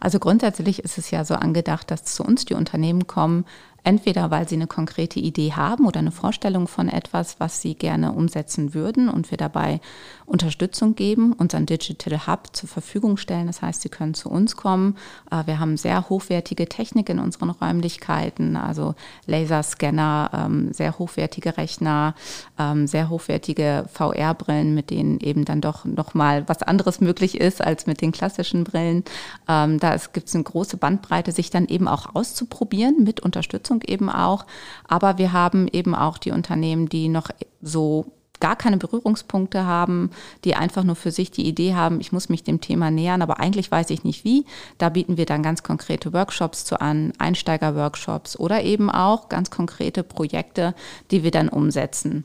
Also 0.00 0.18
grundsätzlich 0.18 0.82
ist 0.82 0.98
es 0.98 1.10
ja 1.10 1.24
so 1.24 1.34
angedacht, 1.34 1.90
dass 1.90 2.04
zu 2.04 2.24
uns 2.24 2.44
die 2.44 2.54
Unternehmen 2.54 3.06
kommen, 3.06 3.44
Entweder 3.88 4.30
weil 4.30 4.46
sie 4.46 4.56
eine 4.56 4.66
konkrete 4.66 5.18
Idee 5.18 5.54
haben 5.54 5.86
oder 5.86 6.00
eine 6.00 6.10
Vorstellung 6.10 6.68
von 6.68 6.90
etwas, 6.90 7.40
was 7.40 7.62
sie 7.62 7.74
gerne 7.74 8.12
umsetzen 8.12 8.74
würden 8.74 9.08
und 9.08 9.30
wir 9.30 9.38
dabei 9.38 9.80
Unterstützung 10.26 10.94
geben, 10.94 11.32
unseren 11.32 11.64
Digital 11.64 12.26
Hub 12.26 12.54
zur 12.54 12.68
Verfügung 12.68 13.16
stellen. 13.16 13.46
Das 13.46 13.62
heißt, 13.62 13.80
sie 13.80 13.88
können 13.88 14.12
zu 14.12 14.28
uns 14.28 14.56
kommen. 14.56 14.98
Äh, 15.30 15.46
wir 15.46 15.58
haben 15.58 15.78
sehr 15.78 16.10
hochwertige 16.10 16.68
Technik 16.68 17.08
in 17.08 17.18
unseren 17.18 17.48
Räumlichkeiten, 17.48 18.56
also 18.56 18.94
Laserscanner, 19.24 20.32
ähm, 20.34 20.70
sehr 20.74 20.98
hochwertige 20.98 21.56
Rechner, 21.56 22.14
ähm, 22.58 22.86
sehr 22.86 23.08
hochwertige 23.08 23.86
VR-Brillen, 23.90 24.74
mit 24.74 24.90
denen 24.90 25.18
eben 25.20 25.46
dann 25.46 25.62
doch 25.62 25.86
nochmal 25.86 26.46
was 26.46 26.62
anderes 26.62 27.00
möglich 27.00 27.40
ist 27.40 27.64
als 27.64 27.86
mit 27.86 28.02
den 28.02 28.12
klassischen 28.12 28.64
Brillen. 28.64 29.02
Ähm, 29.48 29.80
da 29.80 29.96
gibt 30.12 30.28
es 30.28 30.34
eine 30.34 30.44
große 30.44 30.76
Bandbreite, 30.76 31.32
sich 31.32 31.48
dann 31.48 31.68
eben 31.68 31.88
auch 31.88 32.14
auszuprobieren 32.14 33.02
mit 33.02 33.20
Unterstützung 33.20 33.77
Unterstützung 33.78 33.82
eben 33.86 34.10
auch. 34.10 34.46
Aber 34.86 35.18
wir 35.18 35.32
haben 35.32 35.68
eben 35.68 35.94
auch 35.94 36.18
die 36.18 36.32
Unternehmen, 36.32 36.88
die 36.88 37.08
noch 37.08 37.28
so 37.62 38.12
gar 38.40 38.54
keine 38.54 38.76
Berührungspunkte 38.76 39.64
haben, 39.64 40.10
die 40.44 40.54
einfach 40.54 40.84
nur 40.84 40.94
für 40.94 41.10
sich 41.10 41.32
die 41.32 41.44
Idee 41.44 41.74
haben, 41.74 42.00
ich 42.00 42.12
muss 42.12 42.28
mich 42.28 42.44
dem 42.44 42.60
Thema 42.60 42.88
nähern, 42.88 43.20
aber 43.20 43.40
eigentlich 43.40 43.68
weiß 43.68 43.90
ich 43.90 44.04
nicht 44.04 44.24
wie. 44.24 44.44
Da 44.78 44.90
bieten 44.90 45.16
wir 45.16 45.26
dann 45.26 45.42
ganz 45.42 45.64
konkrete 45.64 46.12
Workshops 46.12 46.64
zu 46.64 46.80
an, 46.80 47.12
Einsteiger-Workshops 47.18 48.38
oder 48.38 48.62
eben 48.62 48.90
auch 48.90 49.28
ganz 49.28 49.50
konkrete 49.50 50.04
Projekte, 50.04 50.74
die 51.10 51.24
wir 51.24 51.32
dann 51.32 51.48
umsetzen. 51.48 52.24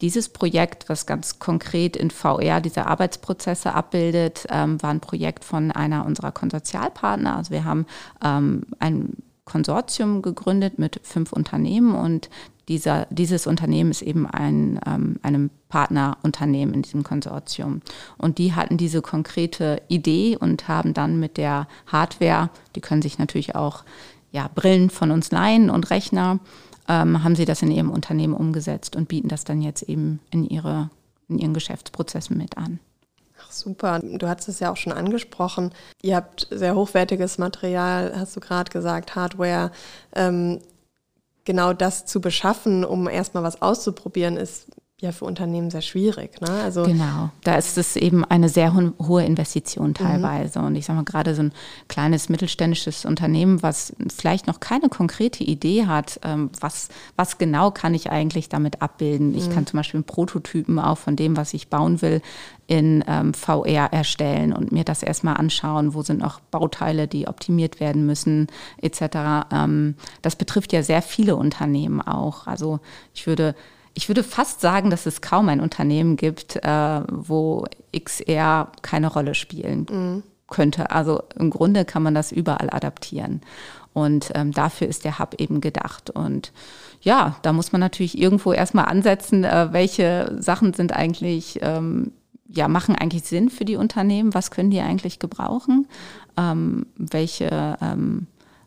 Dieses 0.00 0.28
Projekt, 0.28 0.88
was 0.88 1.06
ganz 1.06 1.38
konkret 1.38 1.96
in 1.96 2.10
VR 2.10 2.60
diese 2.60 2.86
Arbeitsprozesse 2.86 3.72
abbildet, 3.72 4.46
ähm, 4.50 4.82
war 4.82 4.90
ein 4.90 5.00
Projekt 5.00 5.44
von 5.44 5.70
einer 5.70 6.04
unserer 6.04 6.32
Konsortialpartner. 6.32 7.36
Also 7.36 7.52
wir 7.52 7.64
haben 7.64 7.86
ähm, 8.22 8.66
ein 8.80 9.16
Konsortium 9.46 10.20
gegründet 10.20 10.78
mit 10.78 11.00
fünf 11.02 11.32
Unternehmen 11.32 11.94
und 11.94 12.28
dieser, 12.68 13.06
dieses 13.10 13.46
Unternehmen 13.46 13.92
ist 13.92 14.02
eben 14.02 14.26
ein 14.26 14.80
ähm, 14.86 15.18
einem 15.22 15.50
Partnerunternehmen 15.68 16.74
in 16.74 16.82
diesem 16.82 17.04
Konsortium. 17.04 17.80
Und 18.18 18.38
die 18.38 18.54
hatten 18.54 18.76
diese 18.76 19.02
konkrete 19.02 19.80
Idee 19.88 20.36
und 20.36 20.68
haben 20.68 20.94
dann 20.94 21.18
mit 21.18 21.36
der 21.36 21.68
Hardware, 21.86 22.50
die 22.74 22.80
können 22.80 23.02
sich 23.02 23.18
natürlich 23.18 23.54
auch 23.54 23.84
ja, 24.32 24.50
Brillen 24.54 24.90
von 24.90 25.10
uns 25.10 25.30
leihen 25.30 25.70
und 25.70 25.90
Rechner, 25.90 26.40
ähm, 26.88 27.22
haben 27.22 27.36
sie 27.36 27.44
das 27.44 27.62
in 27.62 27.70
ihrem 27.70 27.90
Unternehmen 27.90 28.34
umgesetzt 28.34 28.96
und 28.96 29.08
bieten 29.08 29.28
das 29.28 29.44
dann 29.44 29.62
jetzt 29.62 29.82
eben 29.82 30.20
in, 30.30 30.44
ihre, 30.44 30.90
in 31.28 31.38
ihren 31.38 31.54
Geschäftsprozessen 31.54 32.36
mit 32.36 32.58
an. 32.58 32.80
Super, 33.58 34.00
du 34.02 34.28
hast 34.28 34.48
es 34.48 34.60
ja 34.60 34.70
auch 34.70 34.76
schon 34.76 34.92
angesprochen. 34.92 35.72
Ihr 36.02 36.16
habt 36.16 36.48
sehr 36.50 36.74
hochwertiges 36.74 37.38
Material, 37.38 38.12
hast 38.16 38.36
du 38.36 38.40
gerade 38.40 38.70
gesagt, 38.70 39.14
Hardware. 39.14 39.70
Ähm, 40.14 40.60
genau 41.44 41.72
das 41.72 42.04
zu 42.04 42.20
beschaffen, 42.20 42.84
um 42.84 43.08
erstmal 43.08 43.42
was 43.42 43.62
auszuprobieren, 43.62 44.36
ist 44.36 44.66
ja 45.02 45.12
für 45.12 45.26
Unternehmen 45.26 45.70
sehr 45.70 45.82
schwierig. 45.82 46.40
Ne? 46.40 46.48
Also 46.48 46.84
genau, 46.84 47.28
da 47.44 47.56
ist 47.56 47.76
es 47.76 47.96
eben 47.96 48.24
eine 48.24 48.48
sehr 48.48 48.74
hohe 48.74 49.24
Investition 49.24 49.88
mhm. 49.88 49.94
teilweise. 49.94 50.58
Mhm. 50.58 50.64
Und 50.64 50.76
ich 50.76 50.86
sage 50.86 50.96
mal, 50.96 51.04
gerade 51.04 51.34
so 51.34 51.42
ein 51.42 51.52
kleines 51.86 52.30
mittelständisches 52.30 53.04
Unternehmen, 53.04 53.62
was 53.62 53.94
vielleicht 54.16 54.46
noch 54.46 54.58
keine 54.58 54.88
konkrete 54.88 55.44
Idee 55.44 55.84
hat, 55.84 56.18
ähm, 56.22 56.48
was, 56.60 56.88
was 57.14 57.36
genau 57.36 57.70
kann 57.70 57.92
ich 57.92 58.10
eigentlich 58.10 58.48
damit 58.48 58.80
abbilden. 58.80 59.34
Ich 59.34 59.48
mhm. 59.48 59.52
kann 59.52 59.66
zum 59.66 59.76
Beispiel 59.76 60.02
Prototypen 60.02 60.78
auch 60.78 60.96
von 60.96 61.14
dem, 61.14 61.36
was 61.36 61.52
ich 61.52 61.68
bauen 61.68 62.00
will, 62.00 62.22
in 62.66 63.04
ähm, 63.06 63.34
VR 63.34 63.92
erstellen 63.92 64.54
und 64.54 64.72
mir 64.72 64.84
das 64.84 65.02
erstmal 65.02 65.36
anschauen, 65.36 65.92
wo 65.92 66.02
sind 66.02 66.20
noch 66.20 66.40
Bauteile, 66.40 67.06
die 67.06 67.28
optimiert 67.28 67.80
werden 67.80 68.06
müssen, 68.06 68.46
etc. 68.80 69.46
Ähm, 69.52 69.94
das 70.22 70.36
betrifft 70.36 70.72
ja 70.72 70.82
sehr 70.82 71.02
viele 71.02 71.36
Unternehmen 71.36 72.00
auch. 72.00 72.46
Also 72.46 72.80
ich 73.12 73.26
würde 73.26 73.54
ich 73.96 74.08
würde 74.08 74.22
fast 74.22 74.60
sagen, 74.60 74.90
dass 74.90 75.06
es 75.06 75.22
kaum 75.22 75.48
ein 75.48 75.60
Unternehmen 75.60 76.16
gibt, 76.16 76.56
äh, 76.56 77.00
wo 77.10 77.64
XR 77.98 78.70
keine 78.82 79.06
Rolle 79.06 79.34
spielen 79.34 79.86
mhm. 79.90 80.22
könnte. 80.48 80.90
Also 80.90 81.22
im 81.38 81.48
Grunde 81.48 81.86
kann 81.86 82.02
man 82.02 82.14
das 82.14 82.30
überall 82.30 82.68
adaptieren. 82.70 83.40
Und 83.94 84.32
ähm, 84.34 84.52
dafür 84.52 84.86
ist 84.86 85.06
der 85.06 85.18
Hub 85.18 85.36
eben 85.38 85.62
gedacht. 85.62 86.10
Und 86.10 86.52
ja, 87.00 87.36
da 87.40 87.54
muss 87.54 87.72
man 87.72 87.80
natürlich 87.80 88.18
irgendwo 88.18 88.52
erstmal 88.52 88.84
ansetzen, 88.84 89.44
äh, 89.44 89.72
welche 89.72 90.36
Sachen 90.38 90.74
sind 90.74 90.92
eigentlich, 90.94 91.60
ähm, 91.62 92.12
ja, 92.48 92.68
machen 92.68 92.96
eigentlich 92.96 93.22
Sinn 93.22 93.48
für 93.48 93.64
die 93.64 93.76
Unternehmen, 93.76 94.34
was 94.34 94.50
können 94.50 94.70
die 94.70 94.80
eigentlich 94.80 95.18
gebrauchen, 95.18 95.88
ähm, 96.36 96.84
welche 96.98 97.78
ähm, 97.80 98.26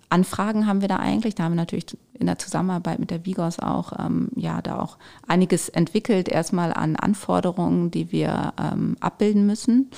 Anfragen 0.10 0.66
haben 0.66 0.82
wir 0.82 0.88
da 0.88 0.98
eigentlich. 0.98 1.36
Da 1.36 1.44
haben 1.44 1.54
wir 1.54 1.58
natürlich 1.58 1.86
in 2.14 2.26
der 2.26 2.38
Zusammenarbeit 2.38 3.00
mit 3.00 3.12
der 3.12 3.26
Vigos 3.26 3.60
auch, 3.60 3.94
ähm, 3.98 4.30
ja, 4.36 4.62
da 4.62 4.80
auch 4.80 4.98
einiges 5.28 5.70
entwickelt, 5.70 6.28
erstmal 6.28 6.74
an 6.74 6.96
Anforderungen, 6.96 7.92
die 7.92 8.12
wir 8.12 8.54
ähm, 8.60 8.98
abbilden 9.00 9.46
müssen. 9.46 9.92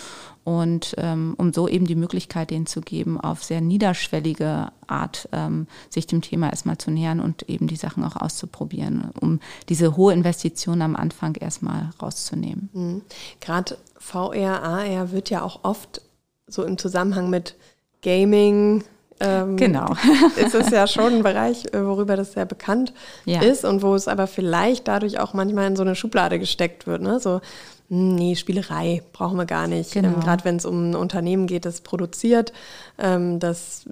Und 0.43 0.95
ähm, 0.97 1.35
um 1.37 1.53
so 1.53 1.67
eben 1.67 1.85
die 1.85 1.95
Möglichkeit 1.95 2.49
denen 2.49 2.65
zu 2.65 2.81
geben, 2.81 3.19
auf 3.19 3.43
sehr 3.43 3.61
niederschwellige 3.61 4.71
Art 4.87 5.29
ähm, 5.31 5.67
sich 5.89 6.07
dem 6.07 6.21
Thema 6.21 6.49
erstmal 6.49 6.77
zu 6.77 6.91
nähern 6.91 7.19
und 7.19 7.43
eben 7.43 7.67
die 7.67 7.75
Sachen 7.75 8.03
auch 8.03 8.15
auszuprobieren, 8.15 9.11
um 9.19 9.39
diese 9.69 9.95
hohe 9.95 10.13
Investition 10.13 10.81
am 10.81 10.95
Anfang 10.95 11.35
erstmal 11.35 11.91
rauszunehmen. 12.01 12.69
Mhm. 12.73 13.01
Gerade 13.39 13.77
VR, 13.97 14.63
AR 14.63 15.11
wird 15.11 15.29
ja 15.29 15.43
auch 15.43 15.63
oft 15.63 16.01
so 16.47 16.63
im 16.63 16.77
Zusammenhang 16.77 17.29
mit 17.29 17.55
Gaming, 18.01 18.83
ähm, 19.21 19.55
genau. 19.55 19.93
ist 20.35 20.55
es 20.55 20.71
ja 20.71 20.87
schon 20.87 21.13
ein 21.15 21.23
Bereich, 21.23 21.65
äh, 21.73 21.85
worüber 21.85 22.15
das 22.15 22.33
sehr 22.33 22.45
bekannt 22.45 22.93
ja. 23.25 23.41
ist 23.41 23.63
und 23.63 23.81
wo 23.83 23.93
es 23.93 24.07
aber 24.07 24.27
vielleicht 24.27 24.87
dadurch 24.87 25.19
auch 25.19 25.33
manchmal 25.33 25.67
in 25.67 25.75
so 25.75 25.83
eine 25.83 25.95
Schublade 25.95 26.39
gesteckt 26.39 26.87
wird. 26.87 27.01
Ne? 27.01 27.19
So, 27.19 27.41
hm, 27.89 28.15
nee, 28.15 28.35
Spielerei 28.35 29.03
brauchen 29.13 29.37
wir 29.37 29.45
gar 29.45 29.67
nicht. 29.67 29.93
Genau. 29.93 30.09
Ähm, 30.09 30.19
Gerade 30.19 30.43
wenn 30.43 30.55
es 30.55 30.65
um 30.65 30.91
ein 30.91 30.95
Unternehmen 30.95 31.45
geht, 31.45 31.65
das 31.65 31.81
produziert, 31.81 32.51
ähm, 32.97 33.39
das 33.39 33.85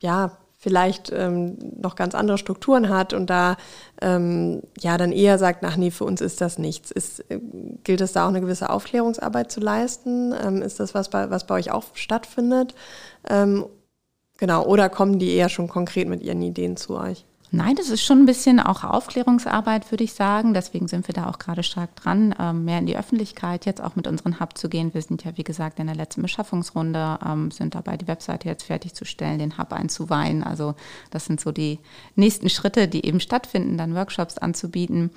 ja 0.00 0.36
vielleicht 0.58 1.12
ähm, 1.14 1.58
noch 1.78 1.94
ganz 1.94 2.14
andere 2.14 2.38
Strukturen 2.38 2.88
hat 2.88 3.12
und 3.12 3.28
da 3.28 3.56
ähm, 4.00 4.62
ja 4.80 4.96
dann 4.96 5.12
eher 5.12 5.38
sagt, 5.38 5.62
ach 5.62 5.76
nee, 5.76 5.90
für 5.90 6.04
uns 6.04 6.22
ist 6.22 6.40
das 6.40 6.58
nichts. 6.58 6.90
Ist, 6.90 7.20
äh, 7.30 7.38
gilt 7.84 8.00
es 8.00 8.12
da 8.12 8.24
auch 8.24 8.30
eine 8.30 8.40
gewisse 8.40 8.70
Aufklärungsarbeit 8.70 9.52
zu 9.52 9.60
leisten? 9.60 10.34
Ähm, 10.42 10.62
ist 10.62 10.80
das 10.80 10.94
was 10.94 11.10
bei, 11.10 11.28
was 11.28 11.46
bei 11.46 11.56
euch 11.56 11.70
auch 11.70 11.84
stattfindet? 11.92 12.74
Genau, 14.38 14.64
oder 14.64 14.88
kommen 14.88 15.18
die 15.18 15.32
eher 15.34 15.48
schon 15.48 15.68
konkret 15.68 16.08
mit 16.08 16.22
ihren 16.22 16.42
Ideen 16.42 16.76
zu 16.76 16.96
euch? 16.96 17.24
Nein, 17.54 17.76
das 17.76 17.88
ist 17.88 18.02
schon 18.02 18.18
ein 18.18 18.26
bisschen 18.26 18.58
auch 18.58 18.82
Aufklärungsarbeit, 18.82 19.92
würde 19.92 20.02
ich 20.02 20.12
sagen. 20.14 20.54
Deswegen 20.54 20.88
sind 20.88 21.06
wir 21.06 21.12
da 21.12 21.28
auch 21.28 21.38
gerade 21.38 21.62
stark 21.62 21.94
dran, 21.94 22.34
ähm, 22.40 22.64
mehr 22.64 22.80
in 22.80 22.86
die 22.86 22.96
Öffentlichkeit 22.96 23.64
jetzt 23.64 23.80
auch 23.80 23.94
mit 23.94 24.08
unserem 24.08 24.40
Hub 24.40 24.58
zu 24.58 24.68
gehen. 24.68 24.92
Wir 24.92 25.02
sind 25.02 25.22
ja, 25.22 25.36
wie 25.36 25.44
gesagt, 25.44 25.78
in 25.78 25.86
der 25.86 25.94
letzten 25.94 26.22
Beschaffungsrunde, 26.22 27.20
ähm, 27.24 27.52
sind 27.52 27.76
dabei, 27.76 27.96
die 27.96 28.08
Webseite 28.08 28.48
jetzt 28.48 28.64
fertigzustellen, 28.64 29.38
den 29.38 29.56
Hub 29.56 29.72
einzuweihen. 29.72 30.42
Also 30.42 30.74
das 31.12 31.26
sind 31.26 31.40
so 31.40 31.52
die 31.52 31.78
nächsten 32.16 32.50
Schritte, 32.50 32.88
die 32.88 33.06
eben 33.06 33.20
stattfinden, 33.20 33.78
dann 33.78 33.94
Workshops 33.94 34.36
anzubieten. 34.36 35.10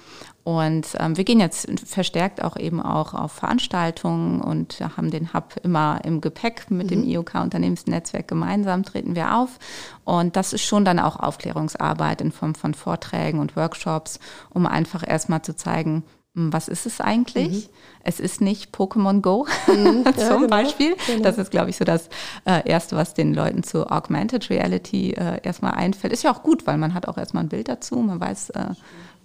Und 0.48 0.96
ähm, 0.98 1.18
wir 1.18 1.26
gehen 1.26 1.42
jetzt 1.42 1.68
verstärkt 1.86 2.42
auch 2.42 2.56
eben 2.56 2.82
auch 2.82 3.14
auf 3.14 3.34
Veranstaltungen 3.34 4.40
und 4.40 4.80
haben 4.96 5.12
den 5.12 5.34
Hub 5.34 5.56
immer 5.62 6.00
im 6.06 6.22
Gepäck 6.22 6.72
mit 6.72 6.86
mhm. 6.86 6.90
dem 6.90 7.04
IOK-Unternehmensnetzwerk 7.04 8.30
gemeinsam 8.30 8.84
treten 8.84 9.14
wir 9.14 9.36
auf. 9.36 9.60
Und 10.06 10.38
das 10.38 10.54
ist 10.54 10.64
schon 10.64 10.86
dann 10.86 11.00
auch 11.00 11.18
Aufklärungsarbeit 11.18 12.22
in 12.22 12.32
Form 12.32 12.56
von 12.56 12.76
Vorträgen 12.76 13.40
und 13.40 13.58
Workshops, 13.58 14.22
um 14.50 14.66
einfach 14.66 15.06
erstmal 15.06 15.42
zu 15.42 15.54
zeigen, 15.54 16.06
hm, 16.34 16.54
was 16.54 16.70
ist 16.70 16.86
es 16.86 17.02
eigentlich? 17.02 17.68
Mhm. 17.68 17.74
Es 18.04 18.22
ist 18.22 18.40
nicht 18.40 18.74
Pokémon 18.74 19.20
Go 19.20 19.46
mhm, 19.68 20.06
zum 20.16 20.18
ja, 20.18 20.36
genau, 20.36 20.48
Beispiel. 20.48 20.96
Genau. 21.08 21.24
Das 21.24 21.38
ist, 21.38 21.52
glaube 21.52 21.72
ich, 21.72 21.76
so 21.76 21.84
das 21.84 22.08
äh, 22.46 22.66
Erste, 22.66 22.96
was 22.96 23.14
den 23.14 23.34
Leuten 23.34 23.64
zu 23.64 23.92
Augmented 23.92 24.50
Reality 24.50 25.12
äh, 25.12 25.42
erstmal 25.44 25.74
einfällt. 25.74 26.14
Ist 26.14 26.24
ja 26.24 26.34
auch 26.34 26.44
gut, 26.44 26.66
weil 26.66 26.78
man 26.78 26.94
hat 26.94 27.10
auch 27.10 27.18
erstmal 27.18 27.44
ein 27.44 27.50
Bild 27.50 27.68
dazu. 27.68 27.98
Man 27.98 28.22
weiß, 28.22 28.52
äh, 28.52 28.68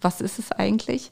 was 0.02 0.20
ist 0.20 0.38
es 0.38 0.52
eigentlich? 0.52 1.10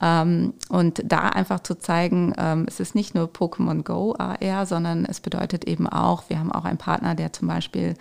Ähm, 0.00 0.54
und 0.68 1.02
da 1.04 1.28
einfach 1.28 1.60
zu 1.60 1.76
zeigen, 1.76 2.34
ähm, 2.36 2.66
es 2.68 2.80
ist 2.80 2.94
nicht 2.94 3.14
nur 3.14 3.26
Pokémon 3.26 3.82
Go 3.82 4.14
AR, 4.18 4.66
sondern 4.66 5.04
es 5.04 5.20
bedeutet 5.20 5.64
eben 5.64 5.86
auch, 5.86 6.24
wir 6.28 6.38
haben 6.38 6.52
auch 6.52 6.64
einen 6.64 6.78
Partner, 6.78 7.14
der 7.14 7.32
zum 7.32 7.48
Beispiel 7.48 7.94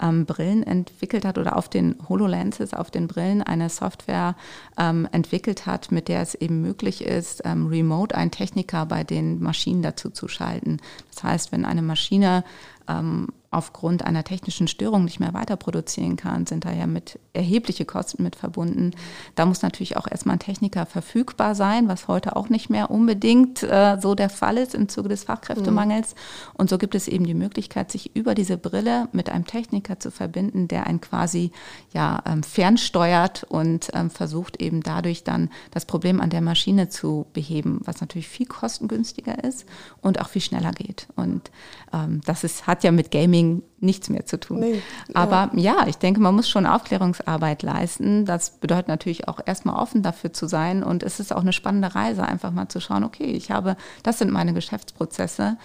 ähm, 0.00 0.26
Brillen 0.26 0.62
entwickelt 0.62 1.24
hat 1.24 1.38
oder 1.38 1.56
auf 1.56 1.68
den 1.68 1.96
HoloLenses, 2.08 2.74
auf 2.74 2.90
den 2.90 3.08
Brillen 3.08 3.42
eine 3.42 3.68
Software 3.68 4.36
ähm, 4.76 5.08
entwickelt 5.12 5.66
hat, 5.66 5.90
mit 5.90 6.08
der 6.08 6.22
es 6.22 6.34
eben 6.34 6.62
möglich 6.62 7.04
ist, 7.04 7.42
ähm, 7.44 7.66
remote 7.66 8.14
einen 8.14 8.30
Techniker 8.30 8.86
bei 8.86 9.04
den 9.04 9.42
Maschinen 9.42 9.82
dazu 9.82 10.10
zu 10.10 10.28
schalten. 10.28 10.78
Das 11.12 11.24
heißt, 11.24 11.52
wenn 11.52 11.64
eine 11.64 11.82
Maschine 11.82 12.44
ähm, 12.88 13.28
aufgrund 13.50 14.04
einer 14.04 14.24
technischen 14.24 14.68
Störung 14.68 15.04
nicht 15.04 15.20
mehr 15.20 15.32
weiter 15.32 15.56
produzieren 15.56 16.16
kann, 16.16 16.46
sind 16.46 16.66
da 16.66 16.72
ja 16.72 16.86
mit 16.86 17.18
erhebliche 17.32 17.86
Kosten 17.86 18.22
mit 18.22 18.36
verbunden. 18.36 18.90
Da 19.36 19.46
muss 19.46 19.62
natürlich 19.62 19.96
auch 19.96 20.06
erstmal 20.06 20.36
ein 20.36 20.40
Techniker 20.40 20.84
verfügbar 20.84 21.54
sein, 21.54 21.88
was 21.88 22.08
heute 22.08 22.36
auch 22.36 22.50
nicht 22.50 22.68
mehr 22.68 22.90
unbedingt 22.90 23.62
äh, 23.62 23.96
so 24.00 24.14
der 24.14 24.28
Fall 24.28 24.58
ist 24.58 24.74
im 24.74 24.88
Zuge 24.88 25.08
des 25.08 25.24
Fachkräftemangels. 25.24 26.14
Mhm. 26.14 26.50
Und 26.54 26.70
so 26.70 26.76
gibt 26.76 26.94
es 26.94 27.08
eben 27.08 27.24
die 27.24 27.34
Möglichkeit, 27.34 27.90
sich 27.90 28.14
über 28.14 28.34
diese 28.34 28.58
Brille 28.58 29.08
mit 29.12 29.30
einem 29.30 29.46
Techniker 29.46 29.98
zu 29.98 30.10
verbinden, 30.10 30.68
der 30.68 30.86
einen 30.86 31.00
quasi 31.00 31.50
ja 31.94 32.22
ähm, 32.26 32.42
fernsteuert 32.42 33.44
und 33.44 33.88
ähm, 33.94 34.10
versucht 34.10 34.60
eben 34.60 34.82
dadurch 34.82 35.24
dann 35.24 35.48
das 35.70 35.86
Problem 35.86 36.20
an 36.20 36.28
der 36.28 36.42
Maschine 36.42 36.90
zu 36.90 37.26
beheben, 37.32 37.80
was 37.84 38.02
natürlich 38.02 38.28
viel 38.28 38.46
kostengünstiger 38.46 39.42
ist 39.42 39.64
und 40.02 40.20
auch 40.20 40.28
viel 40.28 40.42
schneller 40.42 40.72
geht. 40.72 41.08
Und 41.16 41.50
ähm, 41.94 42.20
das 42.26 42.44
ist, 42.44 42.66
hat 42.66 42.84
ja 42.84 42.92
mit 42.92 43.10
Gaming 43.10 43.37
Gaming 43.38 43.62
nichts 43.80 44.08
mehr 44.08 44.26
zu 44.26 44.40
tun. 44.40 44.60
Nee, 44.60 44.82
Aber 45.14 45.50
ja. 45.54 45.78
ja, 45.78 45.86
ich 45.86 45.98
denke, 45.98 46.20
man 46.20 46.34
muss 46.34 46.48
schon 46.48 46.66
Aufklärungsarbeit 46.66 47.62
leisten. 47.62 48.24
Das 48.24 48.58
bedeutet 48.58 48.88
natürlich 48.88 49.28
auch 49.28 49.40
erstmal 49.44 49.76
offen 49.76 50.02
dafür 50.02 50.32
zu 50.32 50.46
sein. 50.46 50.82
Und 50.82 51.02
es 51.02 51.20
ist 51.20 51.32
auch 51.32 51.42
eine 51.42 51.52
spannende 51.52 51.94
Reise, 51.94 52.24
einfach 52.24 52.50
mal 52.50 52.68
zu 52.68 52.80
schauen, 52.80 53.04
okay, 53.04 53.24
ich 53.24 53.50
habe, 53.50 53.76
das 54.02 54.18
sind 54.18 54.32
meine 54.32 54.52
Geschäftsprozesse. 54.52 55.56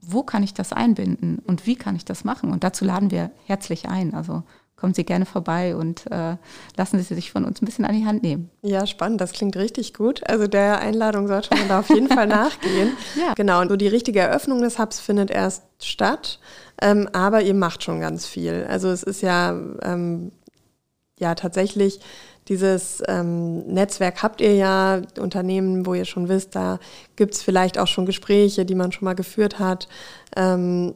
Wo 0.00 0.22
kann 0.22 0.42
ich 0.42 0.54
das 0.54 0.72
einbinden 0.72 1.38
und 1.38 1.66
wie 1.66 1.74
kann 1.76 1.96
ich 1.96 2.04
das 2.04 2.22
machen? 2.22 2.52
Und 2.52 2.64
dazu 2.64 2.84
laden 2.84 3.10
wir 3.10 3.30
herzlich 3.46 3.88
ein. 3.88 4.14
Also 4.14 4.42
kommen 4.76 4.94
Sie 4.94 5.04
gerne 5.04 5.26
vorbei 5.26 5.74
und 5.74 6.10
äh, 6.10 6.36
lassen 6.76 7.02
Sie 7.02 7.14
sich 7.14 7.32
von 7.32 7.44
uns 7.44 7.60
ein 7.60 7.64
bisschen 7.64 7.84
an 7.84 7.96
die 7.96 8.06
Hand 8.06 8.22
nehmen. 8.22 8.48
Ja, 8.62 8.86
spannend. 8.86 9.20
Das 9.20 9.32
klingt 9.32 9.56
richtig 9.56 9.92
gut. 9.92 10.28
Also 10.28 10.46
der 10.46 10.78
Einladung 10.78 11.26
sollte 11.26 11.56
man 11.56 11.66
da 11.66 11.80
auf 11.80 11.88
jeden 11.88 12.08
Fall 12.08 12.26
nachgehen. 12.28 12.92
Ja. 13.16 13.34
Genau. 13.34 13.60
Und 13.60 13.70
so 13.70 13.76
die 13.76 13.88
richtige 13.88 14.20
Eröffnung 14.20 14.62
des 14.62 14.78
Hubs 14.78 15.00
findet 15.00 15.30
erst 15.30 15.64
statt. 15.82 16.38
Ähm, 16.80 17.08
aber 17.12 17.42
ihr 17.42 17.54
macht 17.54 17.82
schon 17.82 18.00
ganz 18.00 18.26
viel. 18.26 18.66
Also 18.68 18.88
es 18.88 19.02
ist 19.02 19.22
ja, 19.22 19.50
ähm, 19.82 20.32
ja 21.18 21.34
tatsächlich 21.34 22.00
dieses 22.48 23.02
ähm, 23.06 23.66
Netzwerk 23.66 24.22
habt 24.22 24.40
ihr 24.40 24.54
ja, 24.54 25.02
Unternehmen, 25.18 25.84
wo 25.84 25.94
ihr 25.94 26.06
schon 26.06 26.28
wisst, 26.28 26.56
da 26.56 26.78
gibt 27.14 27.34
es 27.34 27.42
vielleicht 27.42 27.78
auch 27.78 27.86
schon 27.86 28.06
Gespräche, 28.06 28.64
die 28.64 28.74
man 28.74 28.90
schon 28.90 29.04
mal 29.04 29.14
geführt 29.14 29.58
hat. 29.58 29.88
Ähm, 30.34 30.94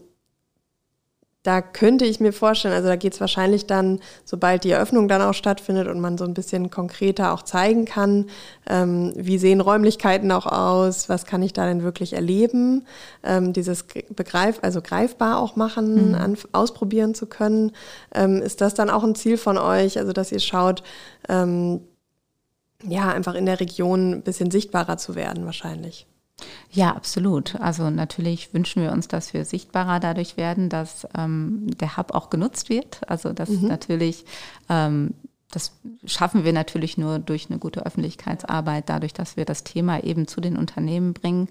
da 1.43 1.61
könnte 1.61 2.05
ich 2.05 2.21
mir 2.21 2.33
vorstellen, 2.33 2.75
also 2.75 2.89
da 2.89 2.95
geht 2.95 3.15
es 3.15 3.21
wahrscheinlich 3.21 3.67
dann, 3.67 3.99
sobald 4.25 4.63
die 4.63 4.71
Eröffnung 4.71 5.09
dann 5.09 5.23
auch 5.23 5.35
stattfindet 5.35 5.89
und 5.89 6.01
man 6.01 6.17
so 6.17 6.25
ein 6.25 6.35
bisschen 6.35 6.71
konkreter 6.71 7.33
auch 7.33 7.43
zeigen 7.43 7.85
kann, 7.85 8.27
ähm, 8.69 9.13
wie 9.17 9.39
sehen 9.39 9.61
Räumlichkeiten 9.61 10.31
auch 10.31 10.47
aus, 10.47 11.09
was 11.09 11.27
kann 11.27 11.43
ich 11.43 11.53
da 11.53 11.67
denn 11.67 11.83
wirklich 11.83 12.13
erleben, 12.13 12.87
ähm, 13.25 13.53
dieses 13.53 13.85
begreif, 14.11 14.61
also 14.63 14.81
greifbar 14.81 15.41
auch 15.41 15.57
machen, 15.57 16.11
mhm. 16.11 16.15
an, 16.15 16.39
ausprobieren 16.53 17.15
zu 17.15 17.27
können. 17.27 17.73
Ähm, 18.15 18.41
ist 18.41 18.61
das 18.61 18.75
dann 18.75 18.89
auch 18.89 19.03
ein 19.03 19.17
Ziel 19.17 19.37
von 19.37 19.59
euch, 19.59 19.99
also 19.99 20.13
dass 20.13 20.31
ihr 20.31 20.41
schaut, 20.41 20.85
ähm, 21.29 21.81
ja, 22.85 23.13
einfach 23.13 23.35
in 23.35 23.47
der 23.47 23.59
Region 23.59 24.13
ein 24.13 24.23
bisschen 24.23 24.53
sichtbarer 24.53 24.97
zu 24.97 25.17
werden 25.17 25.45
wahrscheinlich? 25.45 26.07
Ja, 26.71 26.95
absolut. 26.95 27.57
Also 27.61 27.91
natürlich 27.91 28.55
wünschen 28.55 28.83
wir 28.83 28.93
uns, 28.93 29.09
dass 29.09 29.35
wir 29.35 29.45
sichtbarer 29.45 30.01
dadurch 30.01 30.37
werden, 30.37 30.69
dass 30.69 31.07
ähm, 31.17 31.67
der 31.79 31.97
Hub 31.97 32.15
auch 32.15 32.31
genutzt 32.31 32.69
wird. 32.69 33.01
Also 33.09 33.33
dass 33.33 33.51
mhm. 33.51 33.69
natürlich 33.69 34.25
ähm, 34.69 35.15
das 35.53 35.79
schaffen 36.07 36.45
wir 36.45 36.53
natürlich 36.53 36.97
nur 36.97 37.19
durch 37.19 37.49
eine 37.51 37.59
gute 37.59 37.85
Öffentlichkeitsarbeit, 37.85 38.89
dadurch, 38.89 39.13
dass 39.13 39.37
wir 39.37 39.45
das 39.45 39.65
Thema 39.65 40.03
eben 40.03 40.27
zu 40.27 40.41
den 40.41 40.57
Unternehmen 40.57 41.13
bringen 41.13 41.49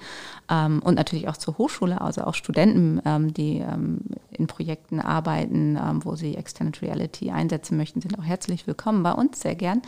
ähm, 0.50 0.81
und 0.83 0.95
natürlich 0.95 1.29
auch 1.29 1.38
zur 1.38 1.57
Hochschule, 1.60 2.01
also 2.01 2.24
auch 2.24 2.33
Studenten, 2.33 3.00
ähm, 3.05 3.33
die 3.33 3.60
ähm, 3.60 4.00
in 4.31 4.48
Projekten 4.48 5.00
arbeiten, 5.00 5.77
ähm, 5.77 6.03
wo 6.03 6.15
sie 6.15 6.36
Extended 6.36 6.81
Reality 6.81 7.29
einsetzen 7.29 7.77
möchten, 7.77 8.01
sind 8.01 8.17
auch 8.17 8.24
herzlich 8.24 8.65
willkommen 8.65 9.03
bei 9.03 9.13
uns, 9.13 9.39
sehr 9.39 9.55
gern 9.55 9.83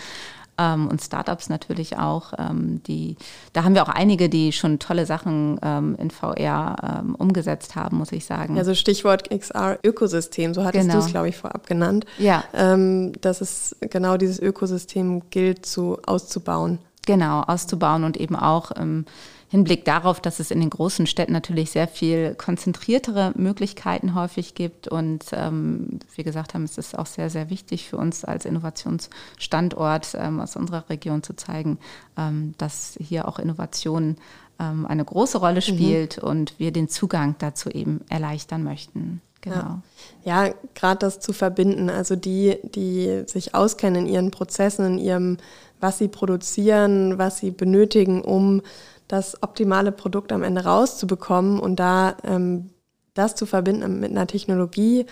ähm, 0.57 0.87
und 0.87 1.01
Startups 1.01 1.49
natürlich 1.49 1.97
auch. 1.97 2.33
Ähm, 2.37 2.81
die, 2.83 3.15
da 3.53 3.63
haben 3.63 3.75
wir 3.75 3.83
auch 3.83 3.89
einige, 3.89 4.29
die 4.29 4.51
schon 4.51 4.79
tolle 4.79 5.05
Sachen 5.05 5.59
ähm, 5.61 5.95
in 5.99 6.11
VR 6.11 7.01
ähm, 7.01 7.15
umgesetzt 7.15 7.75
haben, 7.75 7.97
muss 7.97 8.11
ich 8.11 8.25
sagen. 8.25 8.57
Also 8.57 8.75
Stichwort 8.75 9.29
XR-Ökosystem, 9.29 10.53
so 10.53 10.63
hattest 10.63 10.87
genau. 10.87 10.99
du 10.99 11.05
es, 11.05 11.11
glaube 11.11 11.29
ich, 11.29 11.37
vorab 11.37 11.67
genannt. 11.67 12.05
Ja. 12.17 12.43
Ähm, 12.53 13.13
dass 13.21 13.41
es 13.41 13.75
genau 13.79 14.17
dieses 14.17 14.39
Ökosystem 14.39 15.29
gilt 15.29 15.65
zu 15.65 15.99
auszubauen. 16.05 16.79
Genau, 17.05 17.41
auszubauen 17.41 18.05
und 18.05 18.17
eben 18.17 18.35
auch 18.35 18.71
ähm, 18.77 19.05
Hinblick 19.53 19.85
darauf, 19.85 20.19
dass 20.19 20.39
es 20.39 20.49
in 20.49 20.61
den 20.61 20.71
großen 20.71 21.05
Städten 21.05 21.31
natürlich 21.31 21.69
sehr 21.69 21.87
viel 21.87 22.33
konzentriertere 22.33 23.33
Möglichkeiten 23.35 24.15
häufig 24.15 24.55
gibt. 24.55 24.87
Und 24.87 25.25
ähm, 25.31 25.99
wie 26.15 26.23
gesagt 26.23 26.55
haben, 26.55 26.63
es 26.63 26.79
ist 26.79 26.97
auch 26.97 27.05
sehr, 27.05 27.29
sehr 27.29 27.51
wichtig 27.51 27.87
für 27.87 27.97
uns 27.97 28.25
als 28.25 28.45
Innovationsstandort 28.45 30.15
ähm, 30.19 30.39
aus 30.39 30.55
unserer 30.55 30.89
Region 30.89 31.21
zu 31.21 31.35
zeigen, 31.35 31.77
ähm, 32.17 32.55
dass 32.57 32.97
hier 32.99 33.27
auch 33.27 33.37
Innovation 33.37 34.17
ähm, 34.59 34.87
eine 34.87 35.05
große 35.05 35.37
Rolle 35.37 35.57
mhm. 35.57 35.61
spielt 35.61 36.23
mhm. 36.23 36.29
und 36.29 36.53
wir 36.57 36.71
den 36.71 36.89
Zugang 36.89 37.35
dazu 37.37 37.69
eben 37.69 38.01
erleichtern 38.09 38.63
möchten. 38.63 39.21
Genau. 39.41 39.81
Ja, 40.25 40.47
ja 40.47 40.53
gerade 40.73 40.97
das 40.97 41.19
zu 41.19 41.31
verbinden, 41.31 41.91
also 41.91 42.15
die, 42.15 42.57
die 42.73 43.21
sich 43.27 43.53
auskennen 43.53 44.07
in 44.07 44.11
ihren 44.11 44.31
Prozessen, 44.31 44.93
in 44.93 44.97
ihrem, 44.97 45.37
was 45.79 45.99
sie 45.99 46.07
produzieren, 46.07 47.19
was 47.19 47.37
sie 47.37 47.51
benötigen, 47.51 48.23
um 48.23 48.63
das 49.07 49.41
optimale 49.41 49.91
Produkt 49.91 50.31
am 50.31 50.43
Ende 50.43 50.63
rauszubekommen 50.63 51.59
und 51.59 51.77
da 51.77 52.15
ähm, 52.23 52.69
das 53.13 53.35
zu 53.35 53.45
verbinden 53.45 53.99
mit 53.99 54.11
einer 54.11 54.27
Technologie, 54.27 55.05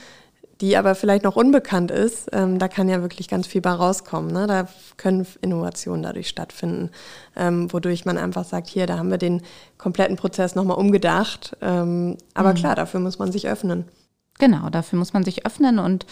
die 0.61 0.77
aber 0.77 0.93
vielleicht 0.93 1.23
noch 1.23 1.35
unbekannt 1.35 1.89
ist, 1.89 2.29
ähm, 2.33 2.59
da 2.59 2.67
kann 2.67 2.87
ja 2.87 3.01
wirklich 3.01 3.27
ganz 3.27 3.47
viel 3.47 3.61
bei 3.61 3.71
rauskommen. 3.71 4.31
Ne? 4.31 4.45
Da 4.45 4.67
können 4.95 5.25
Innovationen 5.41 6.03
dadurch 6.03 6.29
stattfinden, 6.29 6.91
ähm, 7.35 7.73
wodurch 7.73 8.05
man 8.05 8.19
einfach 8.19 8.45
sagt, 8.45 8.67
hier, 8.67 8.85
da 8.85 8.99
haben 8.99 9.09
wir 9.09 9.17
den 9.17 9.41
kompletten 9.79 10.17
Prozess 10.17 10.53
nochmal 10.53 10.77
umgedacht. 10.77 11.57
Ähm, 11.61 12.17
aber 12.35 12.51
mhm. 12.51 12.57
klar, 12.57 12.75
dafür 12.75 12.99
muss 12.99 13.17
man 13.17 13.31
sich 13.31 13.49
öffnen. 13.49 13.85
Genau, 14.37 14.69
dafür 14.69 14.99
muss 14.99 15.13
man 15.13 15.23
sich 15.23 15.45
öffnen 15.45 15.79
und 15.79 16.05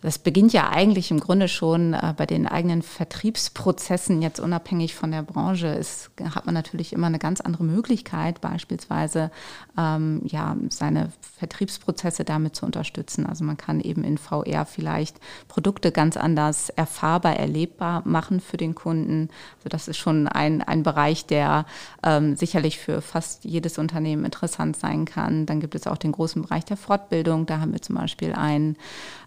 das 0.00 0.18
beginnt 0.18 0.52
ja 0.52 0.68
eigentlich 0.68 1.10
im 1.10 1.18
Grunde 1.18 1.48
schon 1.48 1.92
äh, 1.92 2.14
bei 2.16 2.24
den 2.24 2.46
eigenen 2.46 2.82
Vertriebsprozessen, 2.82 4.22
jetzt 4.22 4.38
unabhängig 4.38 4.94
von 4.94 5.10
der 5.10 5.22
Branche, 5.22 5.66
ist, 5.66 6.10
hat 6.34 6.46
man 6.46 6.54
natürlich 6.54 6.92
immer 6.92 7.08
eine 7.08 7.18
ganz 7.18 7.40
andere 7.40 7.64
Möglichkeit, 7.64 8.40
beispielsweise 8.40 9.32
ähm, 9.76 10.22
ja, 10.24 10.56
seine 10.68 11.10
Vertriebsprozesse 11.38 12.24
damit 12.24 12.54
zu 12.54 12.64
unterstützen. 12.64 13.26
Also 13.26 13.44
man 13.44 13.56
kann 13.56 13.80
eben 13.80 14.04
in 14.04 14.18
VR 14.18 14.66
vielleicht 14.66 15.18
Produkte 15.48 15.90
ganz 15.90 16.16
anders 16.16 16.68
erfahrbar, 16.70 17.36
erlebbar 17.36 18.02
machen 18.04 18.40
für 18.40 18.56
den 18.56 18.76
Kunden. 18.76 19.30
Also 19.58 19.68
das 19.68 19.88
ist 19.88 19.96
schon 19.96 20.28
ein, 20.28 20.62
ein 20.62 20.84
Bereich, 20.84 21.26
der 21.26 21.66
ähm, 22.04 22.36
sicherlich 22.36 22.78
für 22.78 23.02
fast 23.02 23.44
jedes 23.44 23.78
Unternehmen 23.78 24.24
interessant 24.24 24.76
sein 24.76 25.06
kann. 25.06 25.44
Dann 25.44 25.58
gibt 25.58 25.74
es 25.74 25.88
auch 25.88 25.96
den 25.96 26.12
großen 26.12 26.42
Bereich 26.42 26.64
der 26.64 26.76
Fortbildung. 26.76 27.46
Da 27.46 27.58
haben 27.58 27.72
wir 27.72 27.82
zum 27.82 27.96
Beispiel 27.96 28.32
ein 28.32 28.76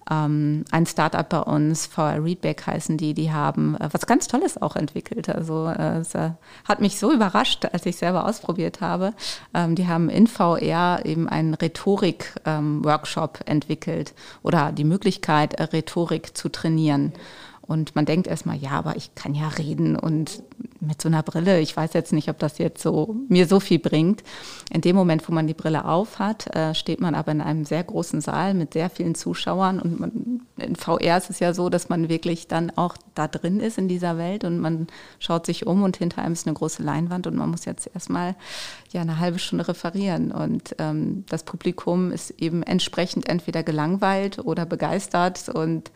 ähm, 0.10 0.66
ein 0.72 0.86
Startup 0.86 1.28
bei 1.28 1.40
uns, 1.40 1.86
VR 1.86 2.24
Readback 2.24 2.66
heißen 2.66 2.98
die, 2.98 3.14
die 3.14 3.32
haben 3.32 3.76
äh, 3.76 3.90
was 3.92 4.08
ganz 4.08 4.28
Tolles 4.28 4.62
auch 4.62 4.76
entwickelt. 4.76 5.30
Also 5.30 5.68
äh, 5.68 6.00
es 6.00 6.16
äh, 6.16 6.32
hat 6.68 6.82
mich 6.82 6.98
so 6.98 7.12
überrascht, 7.12 7.66
als 7.72 7.86
ich 7.86 7.98
selber 7.98 8.26
ausprobiert 8.26 8.82
habe. 8.82 9.14
Ähm, 9.54 9.76
die 9.76 9.88
haben 9.88 10.10
in 10.10 10.28
VR 10.28 11.06
eben 11.06 11.30
einen 11.30 11.54
Rhetorik-Workshop 11.54 13.40
ähm, 13.42 13.54
entwickelt 13.54 14.14
oder 14.42 14.72
die 14.72 14.86
Möglichkeit, 14.86 15.56
äh, 15.56 15.64
Rhetorik 15.64 16.36
zu 16.36 16.50
trainieren. 16.50 17.14
Und 17.72 17.96
man 17.96 18.04
denkt 18.04 18.28
erstmal, 18.28 18.58
ja, 18.58 18.72
aber 18.72 18.98
ich 18.98 19.16
kann 19.16 19.34
ja 19.34 19.48
reden 19.48 19.96
und 19.96 20.44
mit 20.82 21.02
so 21.02 21.08
einer 21.08 21.24
Brille, 21.24 21.62
ich 21.62 21.78
weiß 21.78 21.94
jetzt 21.94 22.12
nicht, 22.12 22.28
ob 22.28 22.38
das 22.38 22.58
jetzt 22.58 22.84
so 22.84 23.16
mir 23.30 23.48
so 23.48 23.62
viel 23.62 23.80
bringt. 23.80 24.24
In 24.74 24.82
dem 24.82 24.94
Moment, 24.98 25.26
wo 25.30 25.32
man 25.32 25.48
die 25.48 25.54
Brille 25.54 25.86
auf 25.86 26.20
hat, 26.20 26.54
äh, 26.54 26.76
steht 26.76 27.00
man 27.00 27.16
aber 27.16 27.32
in 27.32 27.40
einem 27.40 27.64
sehr 27.64 27.82
großen 27.82 28.20
Saal 28.20 28.56
mit 28.56 28.74
sehr 28.74 28.90
vielen 28.90 29.16
Zuschauern 29.16 29.80
und 29.80 30.02
man, 30.02 30.42
in 30.58 30.76
VR 30.76 31.18
ist 31.18 31.30
es 31.30 31.40
ja 31.40 31.54
so, 31.54 31.70
dass 31.70 31.88
man 31.88 32.10
wirklich 32.10 32.50
dann 32.50 32.72
auch 32.76 32.98
da 33.16 33.30
drin 33.30 33.62
ist 33.62 33.78
in 33.78 33.88
dieser 33.88 34.18
Welt 34.18 34.44
und 34.44 34.60
man 34.60 34.88
schaut 35.20 35.46
sich 35.46 35.66
um 35.66 35.84
und 35.84 35.96
hinter 35.96 36.24
einem 36.24 36.34
ist 36.34 36.46
eine 36.46 36.56
große 36.56 36.84
Leinwand 36.84 37.26
und 37.26 37.38
man 37.38 37.52
muss 37.52 37.64
jetzt 37.64 37.90
erstmal 37.94 38.36
ja 38.92 39.00
eine 39.00 39.20
halbe 39.20 39.40
Stunde 39.40 39.70
referieren 39.70 40.34
und 40.34 40.76
ähm, 40.78 41.24
das 41.30 41.44
Publikum 41.44 42.12
ist 42.12 42.32
eben 42.32 42.64
entsprechend 42.64 43.30
entweder 43.30 43.64
gelangweilt 43.64 44.40
oder 44.40 44.66
begeistert 44.66 45.48
und 45.48 45.90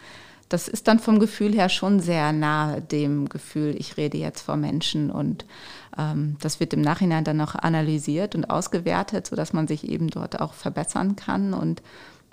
das 0.50 0.68
ist 0.68 0.88
dann 0.88 1.00
vom 1.00 1.20
Gefühl 1.20 1.54
her 1.54 1.70
schon 1.70 2.00
sehr 2.00 2.32
nahe 2.32 2.82
dem 2.82 3.30
Gefühl, 3.30 3.76
ich 3.78 3.98
rede 3.98 4.18
jetzt 4.18 4.42
vor 4.42 4.58
Menschen 4.58 5.10
und 5.10 5.46
ähm, 5.98 6.38
das 6.42 6.60
wird 6.60 6.74
im 6.74 6.82
Nachhinein 6.82 7.24
dann 7.24 7.38
noch 7.38 7.56
analysiert 7.56 8.36
und 8.36 8.50
ausgewertet, 8.50 9.28
sodass 9.28 9.54
man 9.54 9.68
sich 9.68 9.90
eben 9.90 10.10
dort 10.10 10.40
auch 10.40 10.54
verbessern 10.54 11.16
kann 11.16 11.54
und 11.54 11.82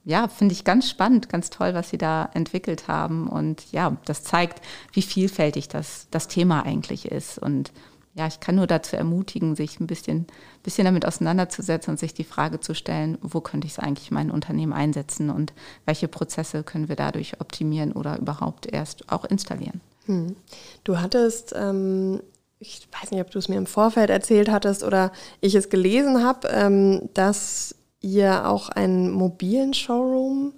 ja, 0.04 0.26
finde 0.28 0.52
ich 0.52 0.64
ganz 0.64 0.88
spannend, 0.90 1.28
ganz 1.28 1.50
toll, 1.50 1.74
was 1.74 1.90
Sie 1.90 1.98
da 1.98 2.28
entwickelt 2.34 2.88
haben. 2.88 3.28
Und 3.28 3.70
ja, 3.70 3.96
das 4.04 4.24
zeigt, 4.24 4.60
wie 4.92 5.02
vielfältig 5.02 5.68
das, 5.68 6.08
das 6.10 6.26
Thema 6.26 6.64
eigentlich 6.64 7.06
ist. 7.06 7.38
Und 7.38 7.70
ja, 8.14 8.26
ich 8.26 8.40
kann 8.40 8.56
nur 8.56 8.66
dazu 8.66 8.96
ermutigen, 8.96 9.56
sich 9.56 9.80
ein 9.80 9.86
bisschen, 9.86 10.26
bisschen 10.62 10.84
damit 10.84 11.06
auseinanderzusetzen 11.06 11.92
und 11.92 11.98
sich 11.98 12.12
die 12.12 12.24
Frage 12.24 12.60
zu 12.60 12.74
stellen, 12.74 13.16
wo 13.22 13.40
könnte 13.40 13.66
ich 13.66 13.74
es 13.74 13.78
eigentlich 13.78 14.10
in 14.10 14.14
meinem 14.14 14.32
Unternehmen 14.32 14.74
einsetzen 14.74 15.30
und 15.30 15.54
welche 15.86 16.08
Prozesse 16.08 16.62
können 16.62 16.88
wir 16.88 16.96
dadurch 16.96 17.40
optimieren 17.40 17.92
oder 17.92 18.18
überhaupt 18.18 18.66
erst 18.70 19.10
auch 19.10 19.24
installieren. 19.24 19.80
Hm. 20.06 20.36
Du 20.84 21.00
hattest, 21.00 21.54
ähm, 21.56 22.20
ich 22.58 22.86
weiß 23.00 23.12
nicht, 23.12 23.20
ob 23.20 23.30
du 23.30 23.38
es 23.38 23.48
mir 23.48 23.56
im 23.56 23.66
Vorfeld 23.66 24.10
erzählt 24.10 24.50
hattest 24.50 24.84
oder 24.84 25.10
ich 25.40 25.54
es 25.54 25.70
gelesen 25.70 26.22
habe, 26.22 26.48
ähm, 26.48 27.08
dass 27.14 27.74
ihr 28.02 28.46
auch 28.46 28.68
einen 28.68 29.10
mobilen 29.10 29.72
Showroom 29.72 30.52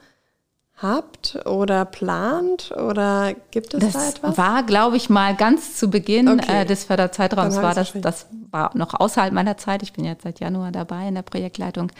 habt 0.76 1.46
oder 1.46 1.84
plant 1.84 2.72
oder 2.72 3.34
gibt 3.50 3.74
es 3.74 3.80
das 3.80 3.92
da 3.92 4.08
etwas? 4.08 4.37
Das 4.37 4.38
war, 4.38 4.62
glaube 4.64 4.96
ich, 4.96 5.08
mal 5.08 5.34
ganz 5.34 5.76
zu 5.76 5.88
Beginn 5.88 6.28
okay. 6.28 6.62
äh, 6.62 6.64
des 6.64 6.84
Förderzeitraums 6.84 7.56
war 7.56 7.74
das, 7.74 7.92
das 7.94 8.26
war 8.50 8.76
noch 8.76 8.94
außerhalb 8.94 9.32
meiner 9.32 9.56
Zeit. 9.56 9.82
Ich 9.82 9.92
bin 9.92 10.04
jetzt 10.04 10.22
seit 10.22 10.40
Januar 10.40 10.72
dabei 10.72 11.08
in 11.08 11.14
der 11.14 11.22
Projektleitung. 11.22 11.90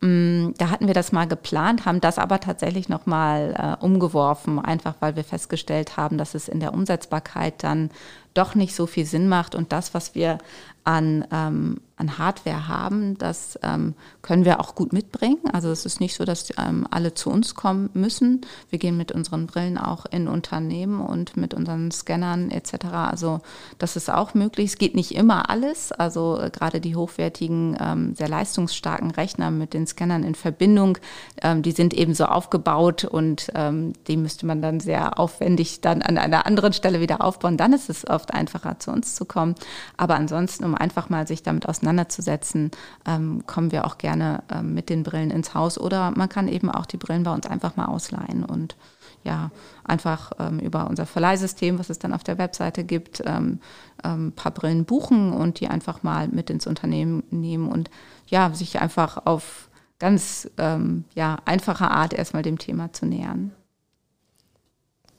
Mm, 0.00 0.52
da 0.56 0.70
hatten 0.70 0.86
wir 0.86 0.94
das 0.94 1.12
mal 1.12 1.26
geplant, 1.26 1.84
haben 1.84 2.00
das 2.00 2.18
aber 2.18 2.40
tatsächlich 2.40 2.88
nochmal 2.88 3.76
äh, 3.80 3.84
umgeworfen, 3.84 4.58
einfach 4.58 4.94
weil 5.00 5.14
wir 5.16 5.24
festgestellt 5.24 5.96
haben, 5.96 6.16
dass 6.16 6.34
es 6.34 6.48
in 6.48 6.60
der 6.60 6.72
Umsetzbarkeit 6.72 7.62
dann 7.62 7.90
doch 8.32 8.54
nicht 8.54 8.74
so 8.74 8.86
viel 8.86 9.04
Sinn 9.04 9.28
macht 9.28 9.54
und 9.54 9.72
das, 9.72 9.92
was 9.92 10.14
wir 10.14 10.38
an, 10.84 11.24
ähm, 11.30 11.80
an 11.96 12.16
Hardware 12.16 12.66
haben, 12.66 13.18
das 13.18 13.58
ähm, 13.62 13.94
können 14.22 14.46
wir 14.46 14.60
auch 14.60 14.74
gut 14.74 14.94
mitbringen. 14.94 15.38
Also 15.52 15.70
es 15.70 15.84
ist 15.84 16.00
nicht 16.00 16.14
so, 16.14 16.24
dass 16.24 16.50
ähm, 16.56 16.86
alle 16.90 17.12
zu 17.12 17.28
uns 17.30 17.54
kommen 17.54 17.90
müssen. 17.92 18.40
Wir 18.70 18.78
gehen 18.78 18.96
mit 18.96 19.12
unseren 19.12 19.46
Brillen 19.46 19.76
auch 19.76 20.06
in 20.06 20.26
Unternehmen 20.26 21.00
und 21.00 21.36
mit 21.36 21.52
unseren 21.52 21.90
Scannern 21.90 22.50
etc. 22.50 22.86
Also 22.92 23.40
das 23.78 23.96
ist 23.96 24.10
auch 24.10 24.32
möglich. 24.32 24.70
Es 24.70 24.78
geht 24.78 24.94
nicht 24.94 25.14
immer 25.14 25.50
alles. 25.50 25.92
Also 25.92 26.40
äh, 26.40 26.48
gerade 26.50 26.80
die 26.80 26.96
hochwertigen, 26.96 27.76
ähm, 27.78 28.14
sehr 28.14 28.28
leistungsstarken 28.28 29.10
Rechner 29.10 29.50
mit 29.50 29.74
den 29.74 29.86
Scannern 29.86 30.24
in 30.24 30.34
Verbindung, 30.34 30.96
ähm, 31.42 31.60
die 31.60 31.72
sind 31.72 31.92
eben 31.92 32.14
so 32.14 32.24
aufgebaut 32.24 33.04
und 33.04 33.50
ähm, 33.54 33.92
die 34.08 34.16
müsste 34.16 34.46
man 34.46 34.62
dann 34.62 34.80
sehr 34.80 35.18
aufwendig 35.18 35.82
dann 35.82 36.00
an 36.00 36.16
einer 36.16 36.46
anderen 36.46 36.72
Stelle 36.72 37.00
wieder 37.00 37.22
aufbauen. 37.22 37.58
Dann 37.58 37.74
ist 37.74 37.90
es 37.90 38.08
oft 38.08 38.32
einfacher, 38.32 38.78
zu 38.78 38.90
uns 38.90 39.14
zu 39.14 39.26
kommen. 39.26 39.54
Aber 39.98 40.14
ansonsten, 40.14 40.69
um 40.70 40.74
einfach 40.74 41.08
mal 41.08 41.26
sich 41.26 41.42
damit 41.42 41.68
auseinanderzusetzen, 41.68 42.70
ähm, 43.06 43.44
kommen 43.46 43.72
wir 43.72 43.84
auch 43.84 43.98
gerne 43.98 44.42
ähm, 44.50 44.74
mit 44.74 44.88
den 44.88 45.02
Brillen 45.02 45.30
ins 45.30 45.54
Haus. 45.54 45.78
Oder 45.78 46.12
man 46.12 46.28
kann 46.28 46.48
eben 46.48 46.70
auch 46.70 46.86
die 46.86 46.96
Brillen 46.96 47.24
bei 47.24 47.32
uns 47.32 47.46
einfach 47.46 47.76
mal 47.76 47.86
ausleihen 47.86 48.44
und 48.44 48.76
ja, 49.22 49.50
einfach 49.84 50.32
ähm, 50.38 50.60
über 50.60 50.88
unser 50.88 51.04
Verleihsystem, 51.04 51.78
was 51.78 51.90
es 51.90 51.98
dann 51.98 52.14
auf 52.14 52.24
der 52.24 52.38
Webseite 52.38 52.84
gibt, 52.84 53.22
ähm, 53.26 53.60
ein 54.02 54.14
ähm, 54.14 54.32
paar 54.32 54.52
Brillen 54.52 54.86
buchen 54.86 55.32
und 55.32 55.60
die 55.60 55.68
einfach 55.68 56.02
mal 56.02 56.28
mit 56.28 56.48
ins 56.48 56.66
Unternehmen 56.66 57.22
nehmen 57.30 57.68
und 57.68 57.90
ja, 58.28 58.54
sich 58.54 58.80
einfach 58.80 59.26
auf 59.26 59.68
ganz 59.98 60.48
ähm, 60.56 61.04
ja, 61.14 61.36
einfache 61.44 61.90
Art 61.90 62.14
erstmal 62.14 62.42
dem 62.42 62.58
Thema 62.58 62.92
zu 62.92 63.04
nähern. 63.04 63.52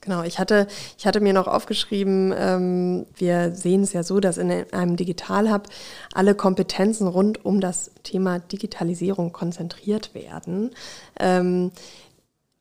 Genau, 0.02 0.24
ich 0.24 0.40
hatte, 0.40 0.66
ich 0.98 1.06
hatte 1.06 1.20
mir 1.20 1.32
noch 1.32 1.46
aufgeschrieben, 1.46 2.34
ähm, 2.36 3.06
wir 3.14 3.54
sehen 3.54 3.84
es 3.84 3.92
ja 3.92 4.02
so, 4.02 4.18
dass 4.18 4.36
in 4.36 4.50
einem 4.50 4.96
Digital-Hub 4.96 5.68
alle 6.12 6.34
Kompetenzen 6.34 7.06
rund 7.06 7.44
um 7.44 7.60
das 7.60 7.92
Thema 8.02 8.40
Digitalisierung 8.40 9.32
konzentriert 9.32 10.12
werden. 10.12 10.72
Ähm, 11.20 11.70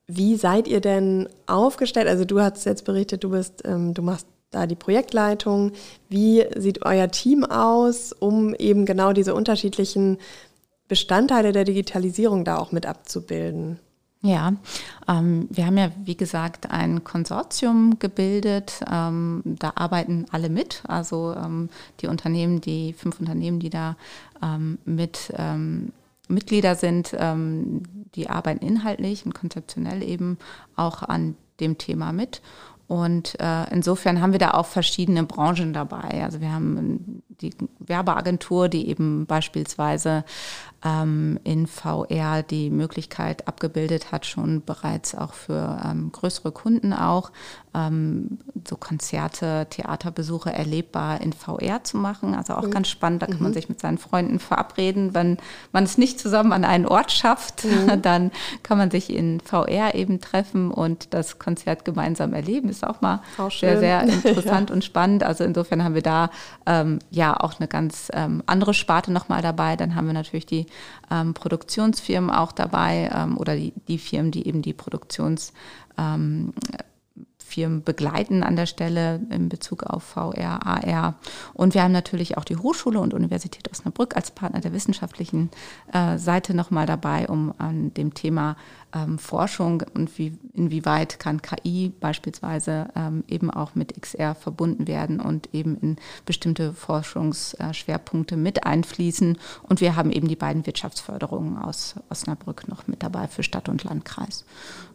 wie 0.05 0.35
seid 0.35 0.67
ihr 0.67 0.81
denn 0.81 1.29
aufgestellt? 1.47 2.07
Also 2.07 2.25
du 2.25 2.39
hast 2.39 2.63
jetzt 2.65 2.85
berichtet, 2.85 3.23
du 3.23 3.31
bist, 3.31 3.63
ähm, 3.65 3.95
du 3.95 4.03
machst 4.03 4.27
da 4.51 4.67
die 4.67 4.75
Projektleitung. 4.75 5.71
Wie 6.09 6.45
sieht 6.55 6.85
euer 6.85 7.09
Team 7.09 7.43
aus, 7.43 8.13
um 8.13 8.53
eben 8.53 8.85
genau 8.85 9.13
diese 9.13 9.33
unterschiedlichen 9.33 10.19
Bestandteile 10.87 11.53
der 11.53 11.63
Digitalisierung 11.63 12.45
da 12.45 12.59
auch 12.59 12.71
mit 12.71 12.85
abzubilden? 12.85 13.79
Ja, 14.23 14.53
ähm, 15.07 15.47
wir 15.49 15.65
haben 15.65 15.77
ja, 15.77 15.91
wie 16.03 16.15
gesagt, 16.15 16.69
ein 16.69 17.03
Konsortium 17.03 17.97
gebildet. 17.97 18.81
Ähm, 18.91 19.41
da 19.43 19.73
arbeiten 19.75 20.25
alle 20.31 20.49
mit. 20.49 20.83
Also 20.87 21.33
ähm, 21.35 21.69
die 22.01 22.07
Unternehmen, 22.07 22.61
die 22.61 22.93
fünf 22.93 23.19
Unternehmen, 23.19 23.59
die 23.59 23.71
da 23.71 23.95
ähm, 24.43 24.77
mit 24.85 25.33
ähm, 25.35 25.91
Mitglieder 26.27 26.75
sind, 26.75 27.15
ähm, 27.17 27.81
die 28.13 28.29
arbeiten 28.29 28.65
inhaltlich 28.65 29.25
und 29.25 29.33
konzeptionell 29.33 30.03
eben 30.03 30.37
auch 30.75 31.01
an 31.01 31.35
dem 31.59 31.79
Thema 31.79 32.13
mit. 32.13 32.41
Und 32.87 33.39
äh, 33.39 33.69
insofern 33.71 34.21
haben 34.21 34.33
wir 34.33 34.39
da 34.39 34.51
auch 34.51 34.65
verschiedene 34.65 35.23
Branchen 35.23 35.71
dabei. 35.71 36.23
Also 36.23 36.41
wir 36.41 36.51
haben 36.51 37.23
die 37.41 37.51
Werbeagentur, 37.79 38.67
die 38.67 38.89
eben 38.89 39.25
beispielsweise 39.25 40.25
ähm, 40.83 41.39
in 41.43 41.67
VR 41.67 42.43
die 42.43 42.69
Möglichkeit 42.69 43.47
abgebildet 43.47 44.11
hat, 44.11 44.25
schon 44.25 44.63
bereits 44.63 45.13
auch 45.15 45.33
für 45.33 45.79
ähm, 45.85 46.11
größere 46.11 46.51
Kunden 46.51 46.93
auch, 46.93 47.31
ähm, 47.73 48.39
so 48.67 48.75
Konzerte, 48.75 49.67
Theaterbesuche 49.69 50.51
erlebbar 50.51 51.21
in 51.21 51.33
VR 51.33 51.83
zu 51.83 51.97
machen. 51.97 52.33
Also 52.33 52.53
auch 52.55 52.63
mhm. 52.63 52.71
ganz 52.71 52.89
spannend, 52.89 53.21
da 53.21 53.27
kann 53.27 53.37
mhm. 53.37 53.43
man 53.43 53.53
sich 53.53 53.69
mit 53.69 53.79
seinen 53.79 53.97
Freunden 53.97 54.39
verabreden. 54.39 55.13
Wenn 55.13 55.37
man 55.71 55.83
es 55.83 55.97
nicht 55.97 56.19
zusammen 56.19 56.51
an 56.51 56.65
einen 56.65 56.87
Ort 56.87 57.11
schafft, 57.11 57.63
mhm. 57.63 58.01
dann 58.01 58.31
kann 58.63 58.77
man 58.77 58.89
sich 58.89 59.11
in 59.11 59.39
VR 59.39 59.93
eben 59.95 60.19
treffen 60.19 60.71
und 60.71 61.13
das 61.13 61.39
Konzert 61.39 61.85
gemeinsam 61.85 62.33
erleben. 62.33 62.69
Ist 62.69 62.85
auch 62.85 63.01
mal 63.01 63.21
auch 63.37 63.51
sehr, 63.51 63.79
sehr 63.79 64.01
interessant 64.07 64.69
ja. 64.69 64.75
und 64.75 64.83
spannend. 64.83 65.23
Also 65.23 65.43
insofern 65.43 65.83
haben 65.83 65.95
wir 65.95 66.01
da 66.01 66.31
ähm, 66.65 66.99
ja 67.11 67.39
auch 67.39 67.59
eine 67.59 67.67
ganz 67.67 68.09
ähm, 68.13 68.41
andere 68.47 68.73
Sparte 68.73 69.11
nochmal 69.11 69.41
dabei. 69.41 69.75
Dann 69.75 69.95
haben 69.95 70.07
wir 70.07 70.13
natürlich 70.13 70.45
die 70.45 70.65
ähm, 71.09 71.33
Produktionsfirmen 71.33 72.29
auch 72.29 72.51
dabei 72.51 73.09
ähm, 73.13 73.37
oder 73.37 73.55
die, 73.55 73.73
die 73.87 73.97
Firmen, 73.97 74.31
die 74.31 74.47
eben 74.47 74.61
die 74.61 74.73
Produktions 74.73 75.53
ähm, 75.97 76.53
begleiten 77.83 78.43
an 78.43 78.55
der 78.55 78.65
Stelle 78.65 79.19
in 79.29 79.49
Bezug 79.49 79.83
auf 79.83 80.03
VR, 80.03 80.65
AR. 80.65 81.15
Und 81.53 81.73
wir 81.73 81.83
haben 81.83 81.91
natürlich 81.91 82.37
auch 82.37 82.45
die 82.45 82.55
Hochschule 82.55 82.99
und 82.99 83.13
Universität 83.13 83.69
Osnabrück 83.69 84.15
als 84.15 84.31
Partner 84.31 84.61
der 84.61 84.71
wissenschaftlichen 84.71 85.49
äh, 85.91 86.17
Seite 86.17 86.53
nochmal 86.53 86.85
dabei, 86.85 87.27
um 87.27 87.53
an 87.57 87.93
dem 87.93 88.13
Thema 88.13 88.55
ähm, 88.93 89.17
Forschung 89.17 89.83
und 89.93 90.17
wie, 90.17 90.37
inwieweit 90.53 91.19
kann 91.19 91.41
KI 91.41 91.91
beispielsweise 91.99 92.89
ähm, 92.95 93.23
eben 93.27 93.51
auch 93.51 93.75
mit 93.75 93.99
XR 93.99 94.35
verbunden 94.35 94.87
werden 94.87 95.19
und 95.19 95.53
eben 95.53 95.77
in 95.77 95.95
bestimmte 96.25 96.73
Forschungsschwerpunkte 96.73 98.37
mit 98.37 98.65
einfließen. 98.65 99.37
Und 99.63 99.81
wir 99.81 99.95
haben 99.95 100.11
eben 100.11 100.27
die 100.27 100.35
beiden 100.35 100.65
Wirtschaftsförderungen 100.65 101.57
aus 101.57 101.95
Osnabrück 102.09 102.67
noch 102.67 102.87
mit 102.87 103.03
dabei 103.03 103.27
für 103.27 103.43
Stadt 103.43 103.69
und 103.69 103.83
Landkreis. 103.83 104.45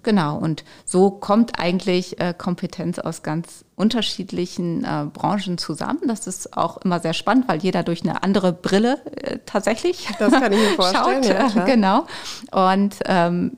Genau, 0.02 0.36
und 0.36 0.64
so 0.84 1.10
kommt 1.10 1.58
eigentlich 1.58 2.20
äh, 2.20 2.34
Kompetenz 2.36 2.98
aus 2.98 3.22
ganz 3.22 3.64
unterschiedlichen 3.76 4.84
äh, 4.84 5.04
Branchen 5.12 5.58
zusammen. 5.58 6.00
Das 6.06 6.26
ist 6.26 6.56
auch 6.56 6.78
immer 6.78 6.98
sehr 6.98 7.12
spannend, 7.12 7.46
weil 7.46 7.58
jeder 7.58 7.82
durch 7.82 8.02
eine 8.02 8.22
andere 8.22 8.54
Brille 8.54 8.98
äh, 9.16 9.38
tatsächlich 9.44 10.08
das 10.18 10.32
kann 10.32 10.50
ich 10.50 10.58
mir 10.58 10.70
vorstellen, 10.76 11.22
schaut. 11.22 11.54
Ja, 11.54 11.64
genau. 11.64 12.06
Und 12.52 12.96
ähm, 13.04 13.52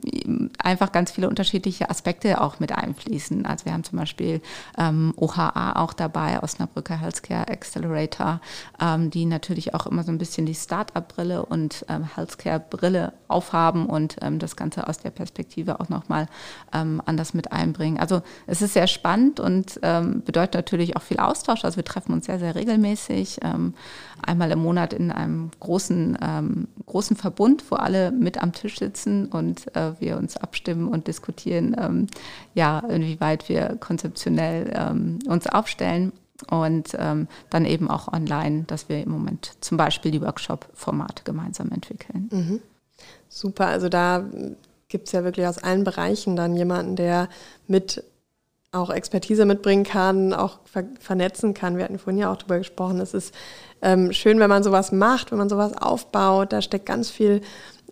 einfach 0.61 0.91
ganz 0.91 1.11
viele 1.11 1.29
unterschiedliche 1.29 1.89
Aspekte 1.89 2.41
auch 2.41 2.59
mit 2.59 2.73
einfließen. 2.73 3.45
Also 3.45 3.65
wir 3.65 3.71
haben 3.71 3.85
zum 3.85 3.97
Beispiel 3.97 4.41
ähm, 4.77 5.13
OHA 5.15 5.81
auch 5.81 5.93
dabei, 5.93 6.43
Osnabrücker 6.43 6.97
Healthcare 6.97 7.47
Accelerator, 7.47 8.41
ähm, 8.81 9.09
die 9.11 9.25
natürlich 9.25 9.73
auch 9.73 9.87
immer 9.87 10.03
so 10.03 10.11
ein 10.11 10.17
bisschen 10.17 10.45
die 10.45 10.53
Start-up-Brille 10.55 11.45
und 11.45 11.85
ähm, 11.87 12.03
Healthcare-Brille 12.15 13.13
aufhaben 13.29 13.85
und 13.85 14.17
ähm, 14.21 14.37
das 14.37 14.57
Ganze 14.57 14.87
aus 14.89 14.97
der 14.97 15.11
Perspektive 15.11 15.79
auch 15.79 15.87
nochmal 15.87 16.27
ähm, 16.73 17.01
anders 17.05 17.33
mit 17.33 17.53
einbringen. 17.53 17.99
Also 17.99 18.21
es 18.47 18.61
ist 18.61 18.73
sehr 18.73 18.87
spannend 18.87 19.39
und 19.39 19.79
ähm, 19.81 20.08
ähm, 20.09 20.23
bedeutet 20.23 20.55
natürlich 20.55 20.95
auch 20.95 21.01
viel 21.01 21.19
Austausch. 21.19 21.63
Also 21.63 21.77
wir 21.77 21.83
treffen 21.83 22.13
uns 22.13 22.25
sehr, 22.25 22.39
sehr 22.39 22.55
regelmäßig. 22.55 23.39
Ähm, 23.43 23.73
einmal 24.21 24.51
im 24.51 24.59
Monat 24.59 24.93
in 24.93 25.11
einem 25.11 25.51
großen, 25.59 26.17
ähm, 26.21 26.67
großen 26.85 27.15
Verbund, 27.15 27.63
wo 27.69 27.75
alle 27.75 28.11
mit 28.11 28.41
am 28.41 28.51
Tisch 28.51 28.79
sitzen 28.79 29.27
und 29.27 29.75
äh, 29.75 29.93
wir 29.99 30.17
uns 30.17 30.37
abstimmen 30.37 30.87
und 30.87 31.07
diskutieren, 31.07 31.75
ähm, 31.79 32.07
ja, 32.53 32.79
inwieweit 32.79 33.49
wir 33.49 33.77
konzeptionell 33.79 34.71
ähm, 34.75 35.19
uns 35.27 35.47
aufstellen. 35.47 36.11
Und 36.49 36.93
dann 36.93 37.65
eben 37.65 37.89
auch 37.89 38.13
online, 38.13 38.63
dass 38.63 38.87
wir 38.87 39.03
im 39.03 39.11
Moment 39.11 39.57
zum 39.59 39.75
Beispiel 39.75 40.11
die 40.11 40.21
Workshop-Formate 40.21 41.25
gemeinsam 41.25 41.69
entwickeln. 41.69 42.29
Mhm. 42.31 42.59
Super, 43.27 43.67
also 43.67 43.89
da 43.89 44.23
gibt 44.87 45.07
es 45.07 45.11
ja 45.11 45.25
wirklich 45.25 45.47
aus 45.47 45.57
allen 45.57 45.83
Bereichen 45.83 46.35
dann 46.35 46.55
jemanden, 46.55 46.95
der 46.95 47.27
mit 47.67 48.03
auch 48.71 48.89
Expertise 48.89 49.45
mitbringen 49.45 49.83
kann, 49.83 50.33
auch 50.33 50.59
ver 50.65 50.83
vernetzen 50.99 51.53
kann. 51.53 51.77
Wir 51.77 51.85
hatten 51.85 51.99
vorhin 51.99 52.19
ja 52.19 52.31
auch 52.31 52.37
darüber 52.37 52.59
gesprochen. 52.59 52.99
Es 52.99 53.13
ist 53.13 53.33
ähm, 53.81 54.13
schön, 54.13 54.39
wenn 54.39 54.49
man 54.49 54.63
sowas 54.63 54.91
macht, 54.91 55.31
wenn 55.31 55.39
man 55.39 55.49
sowas 55.49 55.73
aufbaut. 55.73 56.53
Da 56.53 56.61
steckt 56.61 56.85
ganz 56.85 57.09
viel 57.09 57.41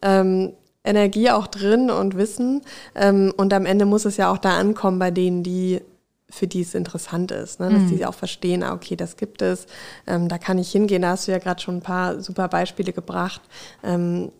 ähm, 0.01 0.53
Energie 0.83 1.31
auch 1.31 1.47
drin 1.47 1.89
und 1.89 2.17
Wissen. 2.17 2.61
Ähm, 2.95 3.33
und 3.37 3.53
am 3.53 3.65
Ende 3.65 3.85
muss 3.85 4.05
es 4.05 4.17
ja 4.17 4.31
auch 4.31 4.37
da 4.37 4.57
ankommen 4.57 4.99
bei 4.99 5.11
denen, 5.11 5.43
die 5.43 5.81
für 6.29 6.47
die 6.47 6.61
es 6.61 6.75
interessant 6.75 7.31
ist, 7.31 7.59
ne? 7.59 7.69
dass 7.69 7.83
mhm. 7.83 7.97
die 7.97 8.05
auch 8.05 8.13
verstehen, 8.13 8.61
ah, 8.61 8.73
okay, 8.73 8.97
das 8.97 9.15
gibt 9.15 9.41
es, 9.41 9.65
ähm, 10.07 10.27
da 10.27 10.37
kann 10.37 10.59
ich 10.59 10.69
hingehen. 10.71 11.01
Da 11.01 11.11
hast 11.11 11.27
du 11.27 11.31
ja 11.31 11.37
gerade 11.37 11.61
schon 11.61 11.77
ein 11.77 11.81
paar 11.81 12.19
super 12.21 12.49
Beispiele 12.49 12.91
gebracht, 12.91 13.41
ähm, 13.81 14.31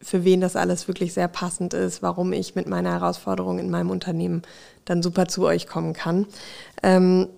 für 0.00 0.24
wen 0.24 0.40
das 0.40 0.56
alles 0.56 0.88
wirklich 0.88 1.14
sehr 1.14 1.28
passend 1.28 1.74
ist, 1.74 2.02
warum 2.02 2.32
ich 2.32 2.54
mit 2.54 2.68
meiner 2.68 2.92
Herausforderung 2.92 3.58
in 3.58 3.70
meinem 3.70 3.90
Unternehmen 3.90 4.42
dann 4.84 5.02
super 5.02 5.26
zu 5.26 5.44
euch 5.44 5.66
kommen 5.66 5.92
kann. 5.92 6.26
Ähm, 6.82 7.28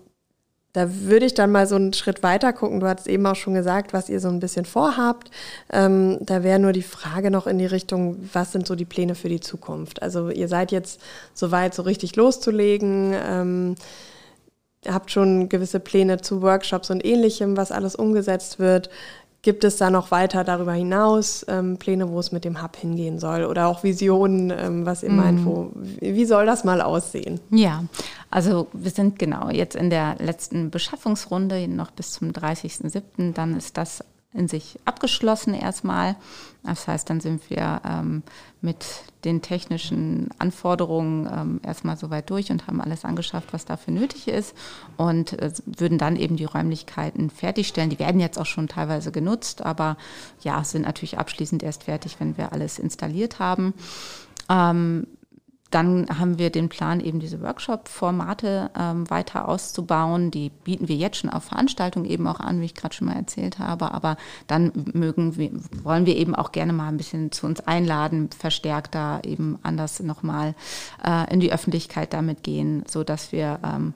da 0.74 0.88
würde 0.92 1.26
ich 1.26 1.34
dann 1.34 1.50
mal 1.50 1.66
so 1.66 1.76
einen 1.76 1.92
Schritt 1.92 2.22
weiter 2.22 2.52
gucken. 2.52 2.80
Du 2.80 2.86
hast 2.86 3.08
eben 3.08 3.26
auch 3.26 3.36
schon 3.36 3.54
gesagt, 3.54 3.92
was 3.92 4.08
ihr 4.08 4.20
so 4.20 4.28
ein 4.28 4.38
bisschen 4.38 4.64
vorhabt. 4.64 5.30
Ähm, 5.72 6.18
da 6.20 6.42
wäre 6.42 6.58
nur 6.58 6.72
die 6.72 6.82
Frage 6.82 7.30
noch 7.30 7.46
in 7.46 7.58
die 7.58 7.66
Richtung, 7.66 8.28
was 8.32 8.52
sind 8.52 8.66
so 8.66 8.74
die 8.74 8.84
Pläne 8.84 9.14
für 9.14 9.28
die 9.28 9.40
Zukunft? 9.40 10.02
Also 10.02 10.28
ihr 10.28 10.46
seid 10.46 10.70
jetzt 10.70 11.00
soweit, 11.32 11.74
so 11.74 11.82
richtig 11.82 12.16
loszulegen. 12.16 13.14
Ähm, 13.14 13.74
habt 14.86 15.10
schon 15.10 15.48
gewisse 15.48 15.80
Pläne 15.80 16.20
zu 16.20 16.42
Workshops 16.42 16.90
und 16.90 17.04
ähnlichem, 17.04 17.56
was 17.56 17.72
alles 17.72 17.96
umgesetzt 17.96 18.58
wird. 18.58 18.90
Gibt 19.48 19.64
es 19.64 19.78
da 19.78 19.88
noch 19.88 20.10
weiter 20.10 20.44
darüber 20.44 20.74
hinaus 20.74 21.42
ähm, 21.48 21.78
Pläne, 21.78 22.10
wo 22.10 22.20
es 22.20 22.32
mit 22.32 22.44
dem 22.44 22.62
Hub 22.62 22.76
hingehen 22.76 23.18
soll 23.18 23.44
oder 23.44 23.68
auch 23.68 23.82
Visionen, 23.82 24.50
ähm, 24.50 24.84
was 24.84 25.02
ihr 25.02 25.10
mm. 25.10 25.16
meint, 25.16 25.46
wo, 25.46 25.70
wie 25.74 26.26
soll 26.26 26.44
das 26.44 26.64
mal 26.64 26.82
aussehen? 26.82 27.40
Ja, 27.48 27.84
also 28.30 28.66
wir 28.74 28.90
sind 28.90 29.18
genau 29.18 29.48
jetzt 29.48 29.74
in 29.74 29.88
der 29.88 30.16
letzten 30.18 30.68
Beschaffungsrunde, 30.68 31.66
noch 31.66 31.92
bis 31.92 32.12
zum 32.12 32.32
30.07. 32.32 33.32
Dann 33.32 33.56
ist 33.56 33.78
das 33.78 34.04
in 34.34 34.46
sich 34.46 34.78
abgeschlossen 34.84 35.54
erstmal. 35.54 36.16
Das 36.62 36.86
heißt, 36.86 37.08
dann 37.08 37.20
sind 37.20 37.48
wir 37.48 37.80
ähm, 37.84 38.22
mit 38.60 38.84
den 39.24 39.40
technischen 39.40 40.28
Anforderungen 40.38 41.26
ähm, 41.32 41.60
erstmal 41.64 41.96
soweit 41.96 42.28
durch 42.28 42.50
und 42.50 42.66
haben 42.66 42.80
alles 42.80 43.04
angeschafft, 43.04 43.52
was 43.52 43.64
dafür 43.64 43.94
nötig 43.94 44.28
ist 44.28 44.54
und 44.96 45.32
äh, 45.40 45.50
würden 45.64 45.96
dann 45.96 46.16
eben 46.16 46.36
die 46.36 46.44
Räumlichkeiten 46.44 47.30
fertigstellen. 47.30 47.90
Die 47.90 47.98
werden 47.98 48.20
jetzt 48.20 48.38
auch 48.38 48.46
schon 48.46 48.68
teilweise 48.68 49.12
genutzt, 49.12 49.64
aber 49.64 49.96
ja, 50.42 50.62
sind 50.62 50.82
natürlich 50.82 51.18
abschließend 51.18 51.62
erst 51.62 51.84
fertig, 51.84 52.16
wenn 52.20 52.36
wir 52.36 52.52
alles 52.52 52.78
installiert 52.78 53.38
haben. 53.38 53.72
Ähm, 54.50 55.06
dann 55.70 56.06
haben 56.18 56.38
wir 56.38 56.48
den 56.48 56.70
Plan, 56.70 57.00
eben 57.00 57.20
diese 57.20 57.42
Workshop-Formate 57.42 58.70
ähm, 58.78 59.08
weiter 59.10 59.48
auszubauen. 59.48 60.30
Die 60.30 60.48
bieten 60.48 60.88
wir 60.88 60.96
jetzt 60.96 61.18
schon 61.18 61.28
auf 61.28 61.44
Veranstaltungen 61.44 62.06
eben 62.06 62.26
auch 62.26 62.40
an, 62.40 62.60
wie 62.60 62.64
ich 62.64 62.74
gerade 62.74 62.94
schon 62.94 63.06
mal 63.06 63.16
erzählt 63.16 63.58
habe. 63.58 63.92
Aber 63.92 64.16
dann 64.46 64.72
mögen 64.94 65.36
wir, 65.36 65.50
wollen 65.82 66.06
wir 66.06 66.16
eben 66.16 66.34
auch 66.34 66.52
gerne 66.52 66.72
mal 66.72 66.88
ein 66.88 66.96
bisschen 66.96 67.32
zu 67.32 67.46
uns 67.46 67.60
einladen, 67.60 68.30
verstärkt 68.30 68.94
da 68.94 69.20
eben 69.20 69.58
anders 69.62 70.00
nochmal 70.00 70.54
äh, 71.04 71.30
in 71.32 71.40
die 71.40 71.52
Öffentlichkeit 71.52 72.14
damit 72.14 72.42
gehen, 72.42 72.84
so 72.88 73.04
dass 73.04 73.32
wir 73.32 73.58
ähm, 73.62 73.92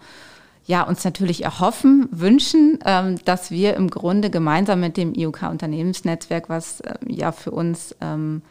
ja, 0.67 0.83
uns 0.83 1.05
natürlich 1.05 1.43
erhoffen, 1.43 2.09
wünschen, 2.11 2.79
ähm, 2.85 3.17
dass 3.25 3.51
wir 3.51 3.75
im 3.75 3.89
Grunde 3.89 4.29
gemeinsam 4.29 4.81
mit 4.81 4.97
dem 4.97 5.15
IOK-Unternehmensnetzwerk, 5.15 6.49
was 6.49 6.81
äh, 6.81 6.95
ja 7.09 7.33
für 7.33 7.51
uns 7.51 7.97
ähm, 8.01 8.43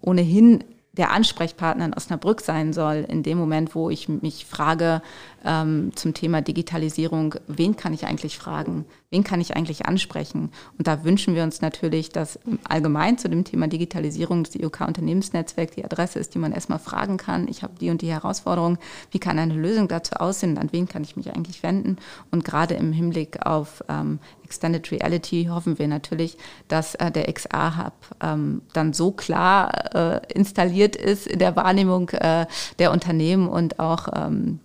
ohnehin 0.00 0.64
der 0.96 1.10
Ansprechpartner 1.10 1.86
in 1.86 1.94
Osnabrück 1.94 2.40
sein 2.40 2.72
soll, 2.72 3.04
in 3.08 3.22
dem 3.22 3.38
Moment, 3.38 3.74
wo 3.74 3.90
ich 3.90 4.08
mich 4.08 4.46
frage 4.46 5.02
ähm, 5.44 5.92
zum 5.94 6.14
Thema 6.14 6.40
Digitalisierung, 6.40 7.34
wen 7.46 7.76
kann 7.76 7.92
ich 7.92 8.06
eigentlich 8.06 8.38
fragen, 8.38 8.86
wen 9.10 9.24
kann 9.24 9.40
ich 9.40 9.56
eigentlich 9.56 9.86
ansprechen? 9.86 10.50
Und 10.78 10.86
da 10.86 11.04
wünschen 11.04 11.34
wir 11.34 11.42
uns 11.42 11.60
natürlich, 11.60 12.10
dass 12.10 12.38
allgemein 12.68 13.18
zu 13.18 13.28
dem 13.28 13.44
Thema 13.44 13.66
Digitalisierung 13.66 14.44
das 14.44 14.54
IOK-Unternehmensnetzwerk 14.54 15.72
die 15.72 15.84
Adresse 15.84 16.18
ist, 16.18 16.34
die 16.34 16.38
man 16.38 16.52
erstmal 16.52 16.78
fragen 16.78 17.16
kann. 17.16 17.48
Ich 17.48 17.62
habe 17.62 17.74
die 17.80 17.90
und 17.90 18.00
die 18.00 18.10
Herausforderung, 18.10 18.78
wie 19.10 19.18
kann 19.18 19.38
eine 19.38 19.54
Lösung 19.54 19.88
dazu 19.88 20.14
aussehen, 20.14 20.58
an 20.58 20.72
wen 20.72 20.88
kann 20.88 21.02
ich 21.02 21.16
mich 21.16 21.34
eigentlich 21.34 21.62
wenden? 21.62 21.96
Und 22.30 22.44
gerade 22.44 22.74
im 22.74 22.92
Hinblick 22.92 23.44
auf 23.44 23.84
ähm, 23.88 24.20
Extended 24.54 24.92
Reality 24.92 25.48
hoffen 25.50 25.78
wir 25.80 25.88
natürlich, 25.88 26.38
dass 26.68 26.94
äh, 26.94 27.10
der 27.10 27.32
XR-Hub 27.32 27.92
ähm, 28.22 28.62
dann 28.72 28.92
so 28.92 29.10
klar 29.10 29.94
äh, 29.94 30.32
installiert 30.32 30.94
ist 30.94 31.26
in 31.26 31.40
der 31.40 31.56
Wahrnehmung 31.56 32.10
äh, 32.10 32.46
der 32.78 32.92
Unternehmen 32.92 33.48
und 33.48 33.80
auch 33.80 34.08
ähm, 34.14 34.60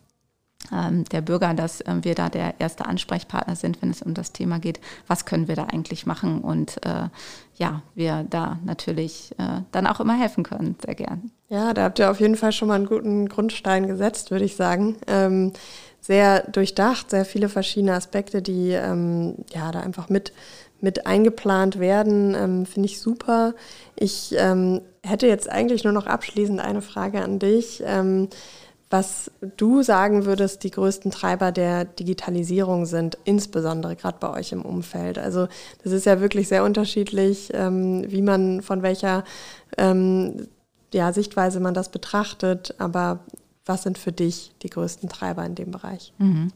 ähm, 0.71 1.05
der 1.05 1.21
Bürger, 1.21 1.55
dass 1.55 1.81
äh, 1.81 1.95
wir 2.01 2.13
da 2.13 2.29
der 2.29 2.59
erste 2.59 2.85
Ansprechpartner 2.85 3.55
sind, 3.55 3.81
wenn 3.81 3.89
es 3.89 4.03
um 4.03 4.13
das 4.13 4.31
Thema 4.31 4.59
geht, 4.59 4.79
was 5.07 5.25
können 5.25 5.47
wir 5.47 5.55
da 5.55 5.63
eigentlich 5.63 6.05
machen 6.05 6.41
und 6.41 6.85
äh, 6.85 7.09
ja, 7.55 7.81
wir 7.95 8.25
da 8.29 8.59
natürlich 8.63 9.33
äh, 9.39 9.61
dann 9.71 9.87
auch 9.87 9.99
immer 9.99 10.17
helfen 10.17 10.43
können, 10.43 10.75
sehr 10.85 10.95
gern. 10.95 11.31
Ja, 11.49 11.73
da 11.73 11.83
habt 11.83 11.97
ihr 11.97 12.11
auf 12.11 12.19
jeden 12.19 12.35
Fall 12.35 12.51
schon 12.51 12.67
mal 12.67 12.75
einen 12.75 12.85
guten 12.85 13.27
Grundstein 13.27 13.87
gesetzt, 13.87 14.29
würde 14.29 14.45
ich 14.45 14.55
sagen. 14.55 14.97
Ähm, 15.07 15.53
sehr 16.01 16.43
durchdacht, 16.49 17.09
sehr 17.09 17.25
viele 17.25 17.49
verschiedene 17.49 17.93
Aspekte, 17.93 18.41
die 18.41 18.71
ähm, 18.71 19.35
ja 19.53 19.71
da 19.71 19.81
einfach 19.81 20.09
mit, 20.09 20.33
mit 20.81 21.05
eingeplant 21.05 21.79
werden, 21.79 22.35
ähm, 22.35 22.65
finde 22.65 22.87
ich 22.87 22.99
super. 22.99 23.53
Ich 23.95 24.35
ähm, 24.37 24.81
hätte 25.03 25.27
jetzt 25.27 25.49
eigentlich 25.49 25.83
nur 25.83 25.93
noch 25.93 26.07
abschließend 26.07 26.59
eine 26.59 26.81
Frage 26.81 27.21
an 27.21 27.39
dich. 27.39 27.83
Ähm, 27.85 28.29
was 28.89 29.29
du 29.57 29.83
sagen 29.83 30.25
würdest, 30.25 30.63
die 30.63 30.71
größten 30.71 31.11
Treiber 31.11 31.51
der 31.51 31.85
Digitalisierung 31.85 32.87
sind, 32.87 33.19
insbesondere 33.23 33.95
gerade 33.95 34.17
bei 34.19 34.31
euch 34.31 34.51
im 34.51 34.63
Umfeld. 34.63 35.19
Also 35.19 35.47
das 35.83 35.93
ist 35.93 36.07
ja 36.07 36.21
wirklich 36.21 36.47
sehr 36.47 36.63
unterschiedlich, 36.63 37.51
ähm, 37.53 38.03
wie 38.07 38.23
man 38.23 38.63
von 38.63 38.81
welcher 38.81 39.23
ähm, 39.77 40.47
ja, 40.91 41.13
Sichtweise 41.13 41.59
man 41.59 41.75
das 41.75 41.89
betrachtet. 41.89 42.73
Aber 42.79 43.19
was 43.69 43.83
sind 43.83 43.97
für 43.97 44.11
dich 44.11 44.51
die 44.63 44.69
größten 44.69 45.07
Treiber 45.07 45.45
in 45.45 45.55
dem 45.55 45.71
Bereich? 45.71 46.11
Mhm. 46.17 46.51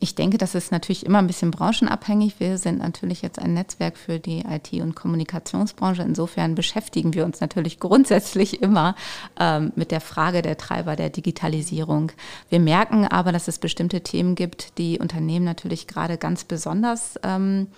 Ich 0.00 0.14
denke, 0.14 0.36
das 0.36 0.54
ist 0.54 0.70
natürlich 0.70 1.06
immer 1.06 1.18
ein 1.18 1.26
bisschen 1.26 1.50
branchenabhängig. 1.50 2.38
Wir 2.38 2.58
sind 2.58 2.78
natürlich 2.78 3.22
jetzt 3.22 3.38
ein 3.38 3.54
Netzwerk 3.54 3.96
für 3.96 4.18
die 4.18 4.40
IT- 4.40 4.82
und 4.82 4.94
Kommunikationsbranche. 4.94 6.02
Insofern 6.02 6.54
beschäftigen 6.54 7.14
wir 7.14 7.24
uns 7.24 7.40
natürlich 7.40 7.80
grundsätzlich 7.80 8.60
immer 8.60 8.96
ähm, 9.38 9.72
mit 9.76 9.92
der 9.92 10.02
Frage 10.02 10.42
der 10.42 10.58
Treiber 10.58 10.96
der 10.96 11.10
Digitalisierung. 11.10 12.12
Wir 12.50 12.60
merken 12.60 13.06
aber, 13.06 13.32
dass 13.32 13.48
es 13.48 13.58
bestimmte 13.58 14.02
Themen 14.02 14.34
gibt, 14.34 14.76
die 14.76 14.98
Unternehmen 14.98 15.44
natürlich 15.44 15.86
gerade 15.86 16.18
ganz 16.18 16.44
besonders 16.44 17.18
ähm, 17.22 17.68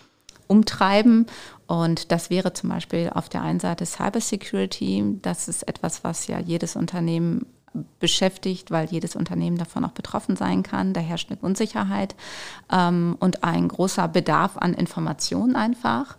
umtreiben. 0.48 1.26
Und 1.68 2.10
das 2.10 2.30
wäre 2.30 2.52
zum 2.52 2.70
Beispiel 2.70 3.10
auf 3.12 3.28
der 3.28 3.42
einen 3.42 3.60
Seite 3.60 3.86
Cybersecurity. 3.86 5.18
Das 5.22 5.48
ist 5.48 5.68
etwas, 5.68 6.02
was 6.02 6.26
ja 6.26 6.40
jedes 6.40 6.76
Unternehmen 6.76 7.46
beschäftigt, 8.00 8.70
weil 8.70 8.88
jedes 8.88 9.16
Unternehmen 9.16 9.58
davon 9.58 9.84
auch 9.84 9.92
betroffen 9.92 10.36
sein 10.36 10.62
kann. 10.62 10.92
Da 10.92 11.00
herrscht 11.00 11.30
eine 11.30 11.40
Unsicherheit 11.40 12.14
ähm, 12.72 13.16
und 13.20 13.44
ein 13.44 13.68
großer 13.68 14.08
Bedarf 14.08 14.56
an 14.56 14.74
Informationen 14.74 15.56
einfach. 15.56 16.16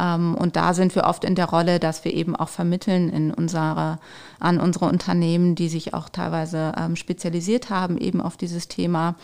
Ähm, 0.00 0.34
und 0.34 0.56
da 0.56 0.72
sind 0.74 0.94
wir 0.94 1.04
oft 1.04 1.24
in 1.24 1.34
der 1.34 1.46
Rolle, 1.46 1.78
dass 1.78 2.04
wir 2.04 2.14
eben 2.14 2.34
auch 2.34 2.48
vermitteln 2.48 3.10
in 3.10 3.32
unsere, 3.32 3.98
an 4.38 4.58
unsere 4.58 4.86
Unternehmen, 4.86 5.54
die 5.54 5.68
sich 5.68 5.92
auch 5.94 6.08
teilweise 6.08 6.72
ähm, 6.76 6.96
spezialisiert 6.96 7.70
haben, 7.70 7.98
eben 7.98 8.20
auf 8.20 8.36
dieses 8.36 8.68
Thema. 8.68 9.14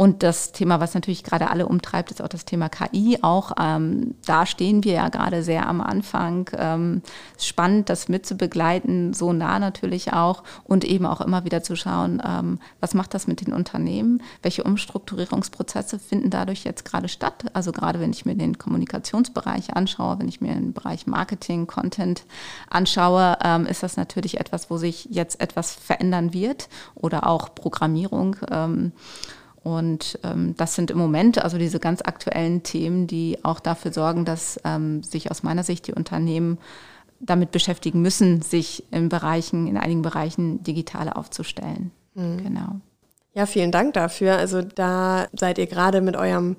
Und 0.00 0.22
das 0.22 0.52
Thema, 0.52 0.78
was 0.78 0.94
natürlich 0.94 1.24
gerade 1.24 1.50
alle 1.50 1.66
umtreibt, 1.66 2.12
ist 2.12 2.22
auch 2.22 2.28
das 2.28 2.44
Thema 2.44 2.68
KI. 2.68 3.18
Auch 3.22 3.50
ähm, 3.60 4.14
da 4.24 4.46
stehen 4.46 4.84
wir 4.84 4.92
ja 4.92 5.08
gerade 5.08 5.42
sehr 5.42 5.66
am 5.68 5.80
Anfang. 5.80 6.48
Ähm, 6.56 7.02
spannend, 7.36 7.88
das 7.88 8.08
mitzubegleiten, 8.08 9.12
so 9.12 9.32
nah 9.32 9.58
natürlich 9.58 10.12
auch 10.12 10.44
und 10.62 10.84
eben 10.84 11.04
auch 11.04 11.20
immer 11.20 11.44
wieder 11.44 11.64
zu 11.64 11.74
schauen, 11.74 12.22
ähm, 12.24 12.60
was 12.78 12.94
macht 12.94 13.12
das 13.12 13.26
mit 13.26 13.44
den 13.44 13.52
Unternehmen? 13.52 14.22
Welche 14.40 14.62
Umstrukturierungsprozesse 14.62 15.98
finden 15.98 16.30
dadurch 16.30 16.62
jetzt 16.62 16.84
gerade 16.84 17.08
statt? 17.08 17.46
Also 17.52 17.72
gerade 17.72 17.98
wenn 17.98 18.12
ich 18.12 18.24
mir 18.24 18.36
den 18.36 18.56
Kommunikationsbereich 18.56 19.74
anschaue, 19.74 20.20
wenn 20.20 20.28
ich 20.28 20.40
mir 20.40 20.54
den 20.54 20.74
Bereich 20.74 21.08
Marketing, 21.08 21.66
Content 21.66 22.22
anschaue, 22.70 23.36
ähm, 23.42 23.66
ist 23.66 23.82
das 23.82 23.96
natürlich 23.96 24.38
etwas, 24.38 24.70
wo 24.70 24.76
sich 24.76 25.08
jetzt 25.10 25.40
etwas 25.40 25.74
verändern 25.74 26.32
wird 26.32 26.68
oder 26.94 27.26
auch 27.26 27.52
Programmierung. 27.52 28.36
Ähm, 28.48 28.92
und 29.76 30.18
ähm, 30.22 30.54
das 30.56 30.74
sind 30.74 30.90
im 30.90 30.96
Moment 30.96 31.42
also 31.42 31.58
diese 31.58 31.78
ganz 31.78 32.00
aktuellen 32.00 32.62
Themen, 32.62 33.06
die 33.06 33.38
auch 33.42 33.60
dafür 33.60 33.92
sorgen, 33.92 34.24
dass 34.24 34.58
ähm, 34.64 35.02
sich 35.02 35.30
aus 35.30 35.42
meiner 35.42 35.62
Sicht 35.62 35.86
die 35.86 35.92
Unternehmen 35.92 36.58
damit 37.20 37.50
beschäftigen 37.50 38.00
müssen, 38.00 38.40
sich 38.40 38.84
in 38.90 39.08
Bereichen, 39.10 39.66
in 39.66 39.76
einigen 39.76 40.02
Bereichen 40.02 40.62
digitale 40.62 41.16
aufzustellen. 41.16 41.90
Mhm. 42.14 42.42
Genau. 42.42 42.80
Ja, 43.34 43.44
vielen 43.44 43.70
Dank 43.70 43.92
dafür. 43.92 44.36
Also 44.36 44.62
da 44.62 45.26
seid 45.32 45.58
ihr 45.58 45.66
gerade 45.66 46.00
mit 46.00 46.16
eurem 46.16 46.56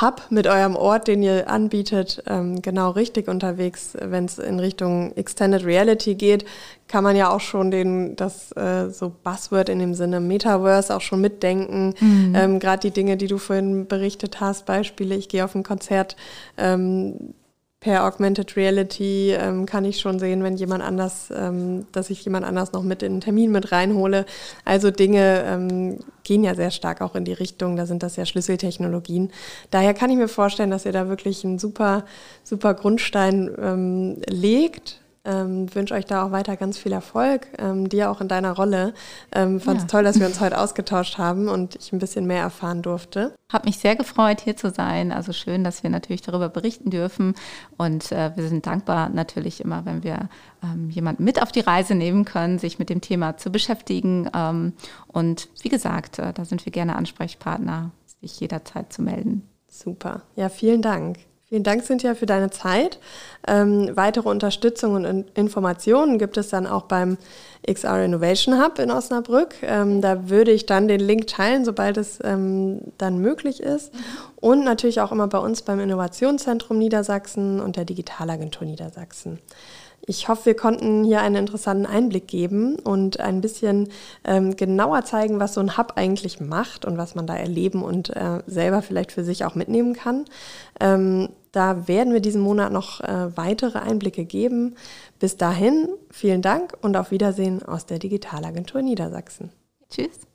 Hub 0.00 0.22
mit 0.30 0.46
eurem 0.46 0.76
Ort, 0.76 1.08
den 1.08 1.22
ihr 1.22 1.50
anbietet, 1.50 2.22
ähm, 2.26 2.62
genau 2.62 2.90
richtig 2.90 3.28
unterwegs. 3.28 3.96
Wenn 4.00 4.24
es 4.24 4.38
in 4.38 4.60
Richtung 4.60 5.12
Extended 5.16 5.64
Reality 5.64 6.14
geht, 6.14 6.44
kann 6.86 7.02
man 7.02 7.16
ja 7.16 7.30
auch 7.30 7.40
schon 7.40 7.70
den, 7.70 8.16
das 8.16 8.52
äh, 8.52 8.88
so 8.90 9.12
Buzzword 9.22 9.68
in 9.68 9.78
dem 9.78 9.94
Sinne 9.94 10.20
Metaverse 10.20 10.94
auch 10.94 11.00
schon 11.00 11.20
mitdenken. 11.20 11.94
Mhm. 12.00 12.34
Ähm, 12.36 12.58
Gerade 12.60 12.80
die 12.80 12.92
Dinge, 12.92 13.16
die 13.16 13.26
du 13.26 13.38
vorhin 13.38 13.86
berichtet 13.86 14.40
hast, 14.40 14.64
Beispiele, 14.64 15.16
ich 15.16 15.28
gehe 15.28 15.44
auf 15.44 15.54
ein 15.54 15.64
Konzert, 15.64 16.16
ähm, 16.56 17.34
per 17.80 18.04
Augmented 18.04 18.56
Reality 18.56 19.32
ähm, 19.32 19.64
kann 19.64 19.86
ich 19.86 20.00
schon 20.00 20.18
sehen, 20.18 20.42
wenn 20.42 20.56
jemand 20.56 20.84
anders, 20.84 21.32
ähm, 21.34 21.86
dass 21.92 22.10
ich 22.10 22.22
jemand 22.22 22.44
anders 22.44 22.72
noch 22.72 22.82
mit 22.82 23.02
in 23.02 23.14
den 23.14 23.20
Termin 23.22 23.50
mit 23.50 23.72
reinhole. 23.72 24.26
Also 24.66 24.90
Dinge 24.90 25.42
ähm, 25.46 25.98
gehen 26.22 26.44
ja 26.44 26.54
sehr 26.54 26.70
stark 26.70 27.00
auch 27.00 27.14
in 27.14 27.24
die 27.24 27.32
Richtung, 27.32 27.76
da 27.76 27.86
sind 27.86 28.02
das 28.02 28.16
ja 28.16 28.26
Schlüsseltechnologien. 28.26 29.32
Daher 29.70 29.94
kann 29.94 30.10
ich 30.10 30.16
mir 30.16 30.28
vorstellen, 30.28 30.70
dass 30.70 30.84
ihr 30.84 30.92
da 30.92 31.08
wirklich 31.08 31.42
einen 31.42 31.58
super, 31.58 32.04
super 32.44 32.74
Grundstein 32.74 33.50
ähm, 33.58 34.20
legt 34.28 34.99
ähm, 35.24 35.72
wünsche 35.74 35.94
euch 35.94 36.06
da 36.06 36.24
auch 36.24 36.30
weiter 36.30 36.56
ganz 36.56 36.78
viel 36.78 36.92
Erfolg, 36.92 37.48
ähm, 37.58 37.88
dir 37.88 38.10
auch 38.10 38.20
in 38.20 38.28
deiner 38.28 38.52
Rolle. 38.52 38.94
Ähm, 39.32 39.60
Fand 39.60 39.78
es 39.78 39.82
ja. 39.84 39.88
toll, 39.88 40.02
dass 40.04 40.18
wir 40.18 40.26
uns 40.26 40.40
heute 40.40 40.58
ausgetauscht 40.58 41.18
haben 41.18 41.48
und 41.48 41.76
ich 41.76 41.92
ein 41.92 41.98
bisschen 41.98 42.26
mehr 42.26 42.42
erfahren 42.42 42.80
durfte. 42.80 43.34
Hab 43.52 43.66
mich 43.66 43.78
sehr 43.78 43.96
gefreut, 43.96 44.40
hier 44.40 44.56
zu 44.56 44.70
sein. 44.70 45.12
Also 45.12 45.32
schön, 45.32 45.62
dass 45.62 45.82
wir 45.82 45.90
natürlich 45.90 46.22
darüber 46.22 46.48
berichten 46.48 46.90
dürfen. 46.90 47.34
Und 47.76 48.12
äh, 48.12 48.32
wir 48.34 48.48
sind 48.48 48.66
dankbar 48.66 49.10
natürlich 49.10 49.60
immer, 49.60 49.84
wenn 49.84 50.02
wir 50.02 50.30
ähm, 50.62 50.88
jemanden 50.88 51.24
mit 51.24 51.42
auf 51.42 51.52
die 51.52 51.60
Reise 51.60 51.94
nehmen 51.94 52.24
können, 52.24 52.58
sich 52.58 52.78
mit 52.78 52.88
dem 52.88 53.02
Thema 53.02 53.36
zu 53.36 53.50
beschäftigen. 53.50 54.30
Ähm, 54.34 54.72
und 55.06 55.48
wie 55.62 55.68
gesagt, 55.68 56.18
äh, 56.18 56.32
da 56.32 56.44
sind 56.46 56.64
wir 56.64 56.72
gerne 56.72 56.96
Ansprechpartner, 56.96 57.90
sich 58.22 58.40
jederzeit 58.40 58.92
zu 58.92 59.02
melden. 59.02 59.46
Super. 59.68 60.22
Ja, 60.34 60.48
vielen 60.48 60.82
Dank. 60.82 61.18
Vielen 61.50 61.64
Dank, 61.64 61.84
Cynthia, 61.84 62.14
für 62.14 62.26
deine 62.26 62.50
Zeit. 62.50 63.00
Ähm, 63.48 63.90
weitere 63.94 64.28
Unterstützung 64.28 64.94
und 64.94 65.04
in 65.04 65.24
Informationen 65.34 66.16
gibt 66.16 66.36
es 66.36 66.48
dann 66.48 66.64
auch 66.64 66.82
beim 66.82 67.18
XR 67.68 68.04
Innovation 68.04 68.62
Hub 68.62 68.78
in 68.78 68.92
Osnabrück. 68.92 69.56
Ähm, 69.62 70.00
da 70.00 70.30
würde 70.30 70.52
ich 70.52 70.66
dann 70.66 70.86
den 70.86 71.00
Link 71.00 71.26
teilen, 71.26 71.64
sobald 71.64 71.96
es 71.96 72.20
ähm, 72.22 72.92
dann 72.98 73.18
möglich 73.18 73.60
ist. 73.60 73.92
Und 74.36 74.62
natürlich 74.62 75.00
auch 75.00 75.10
immer 75.10 75.26
bei 75.26 75.38
uns 75.38 75.62
beim 75.62 75.80
Innovationszentrum 75.80 76.78
Niedersachsen 76.78 77.58
und 77.58 77.74
der 77.74 77.84
Digitalagentur 77.84 78.64
Niedersachsen. 78.64 79.40
Ich 80.06 80.28
hoffe, 80.28 80.46
wir 80.46 80.56
konnten 80.56 81.04
hier 81.04 81.20
einen 81.20 81.36
interessanten 81.36 81.84
Einblick 81.84 82.28
geben 82.28 82.76
und 82.76 83.20
ein 83.20 83.40
bisschen 83.40 83.88
ähm, 84.24 84.56
genauer 84.56 85.04
zeigen, 85.04 85.40
was 85.40 85.54
so 85.54 85.60
ein 85.60 85.76
Hub 85.76 85.94
eigentlich 85.96 86.40
macht 86.40 86.84
und 86.84 86.96
was 86.96 87.14
man 87.14 87.26
da 87.26 87.34
erleben 87.36 87.82
und 87.82 88.10
äh, 88.10 88.40
selber 88.46 88.82
vielleicht 88.82 89.12
für 89.12 89.24
sich 89.24 89.44
auch 89.44 89.56
mitnehmen 89.56 89.94
kann. 89.94 90.24
Ähm, 90.80 91.28
da 91.52 91.88
werden 91.88 92.12
wir 92.12 92.20
diesen 92.20 92.40
Monat 92.40 92.72
noch 92.72 93.00
äh, 93.00 93.36
weitere 93.36 93.78
Einblicke 93.78 94.24
geben. 94.24 94.76
Bis 95.18 95.36
dahin, 95.36 95.88
vielen 96.10 96.42
Dank 96.42 96.74
und 96.80 96.96
auf 96.96 97.10
Wiedersehen 97.10 97.62
aus 97.62 97.86
der 97.86 97.98
Digitalagentur 97.98 98.82
Niedersachsen. 98.82 99.50
Tschüss. 99.90 100.29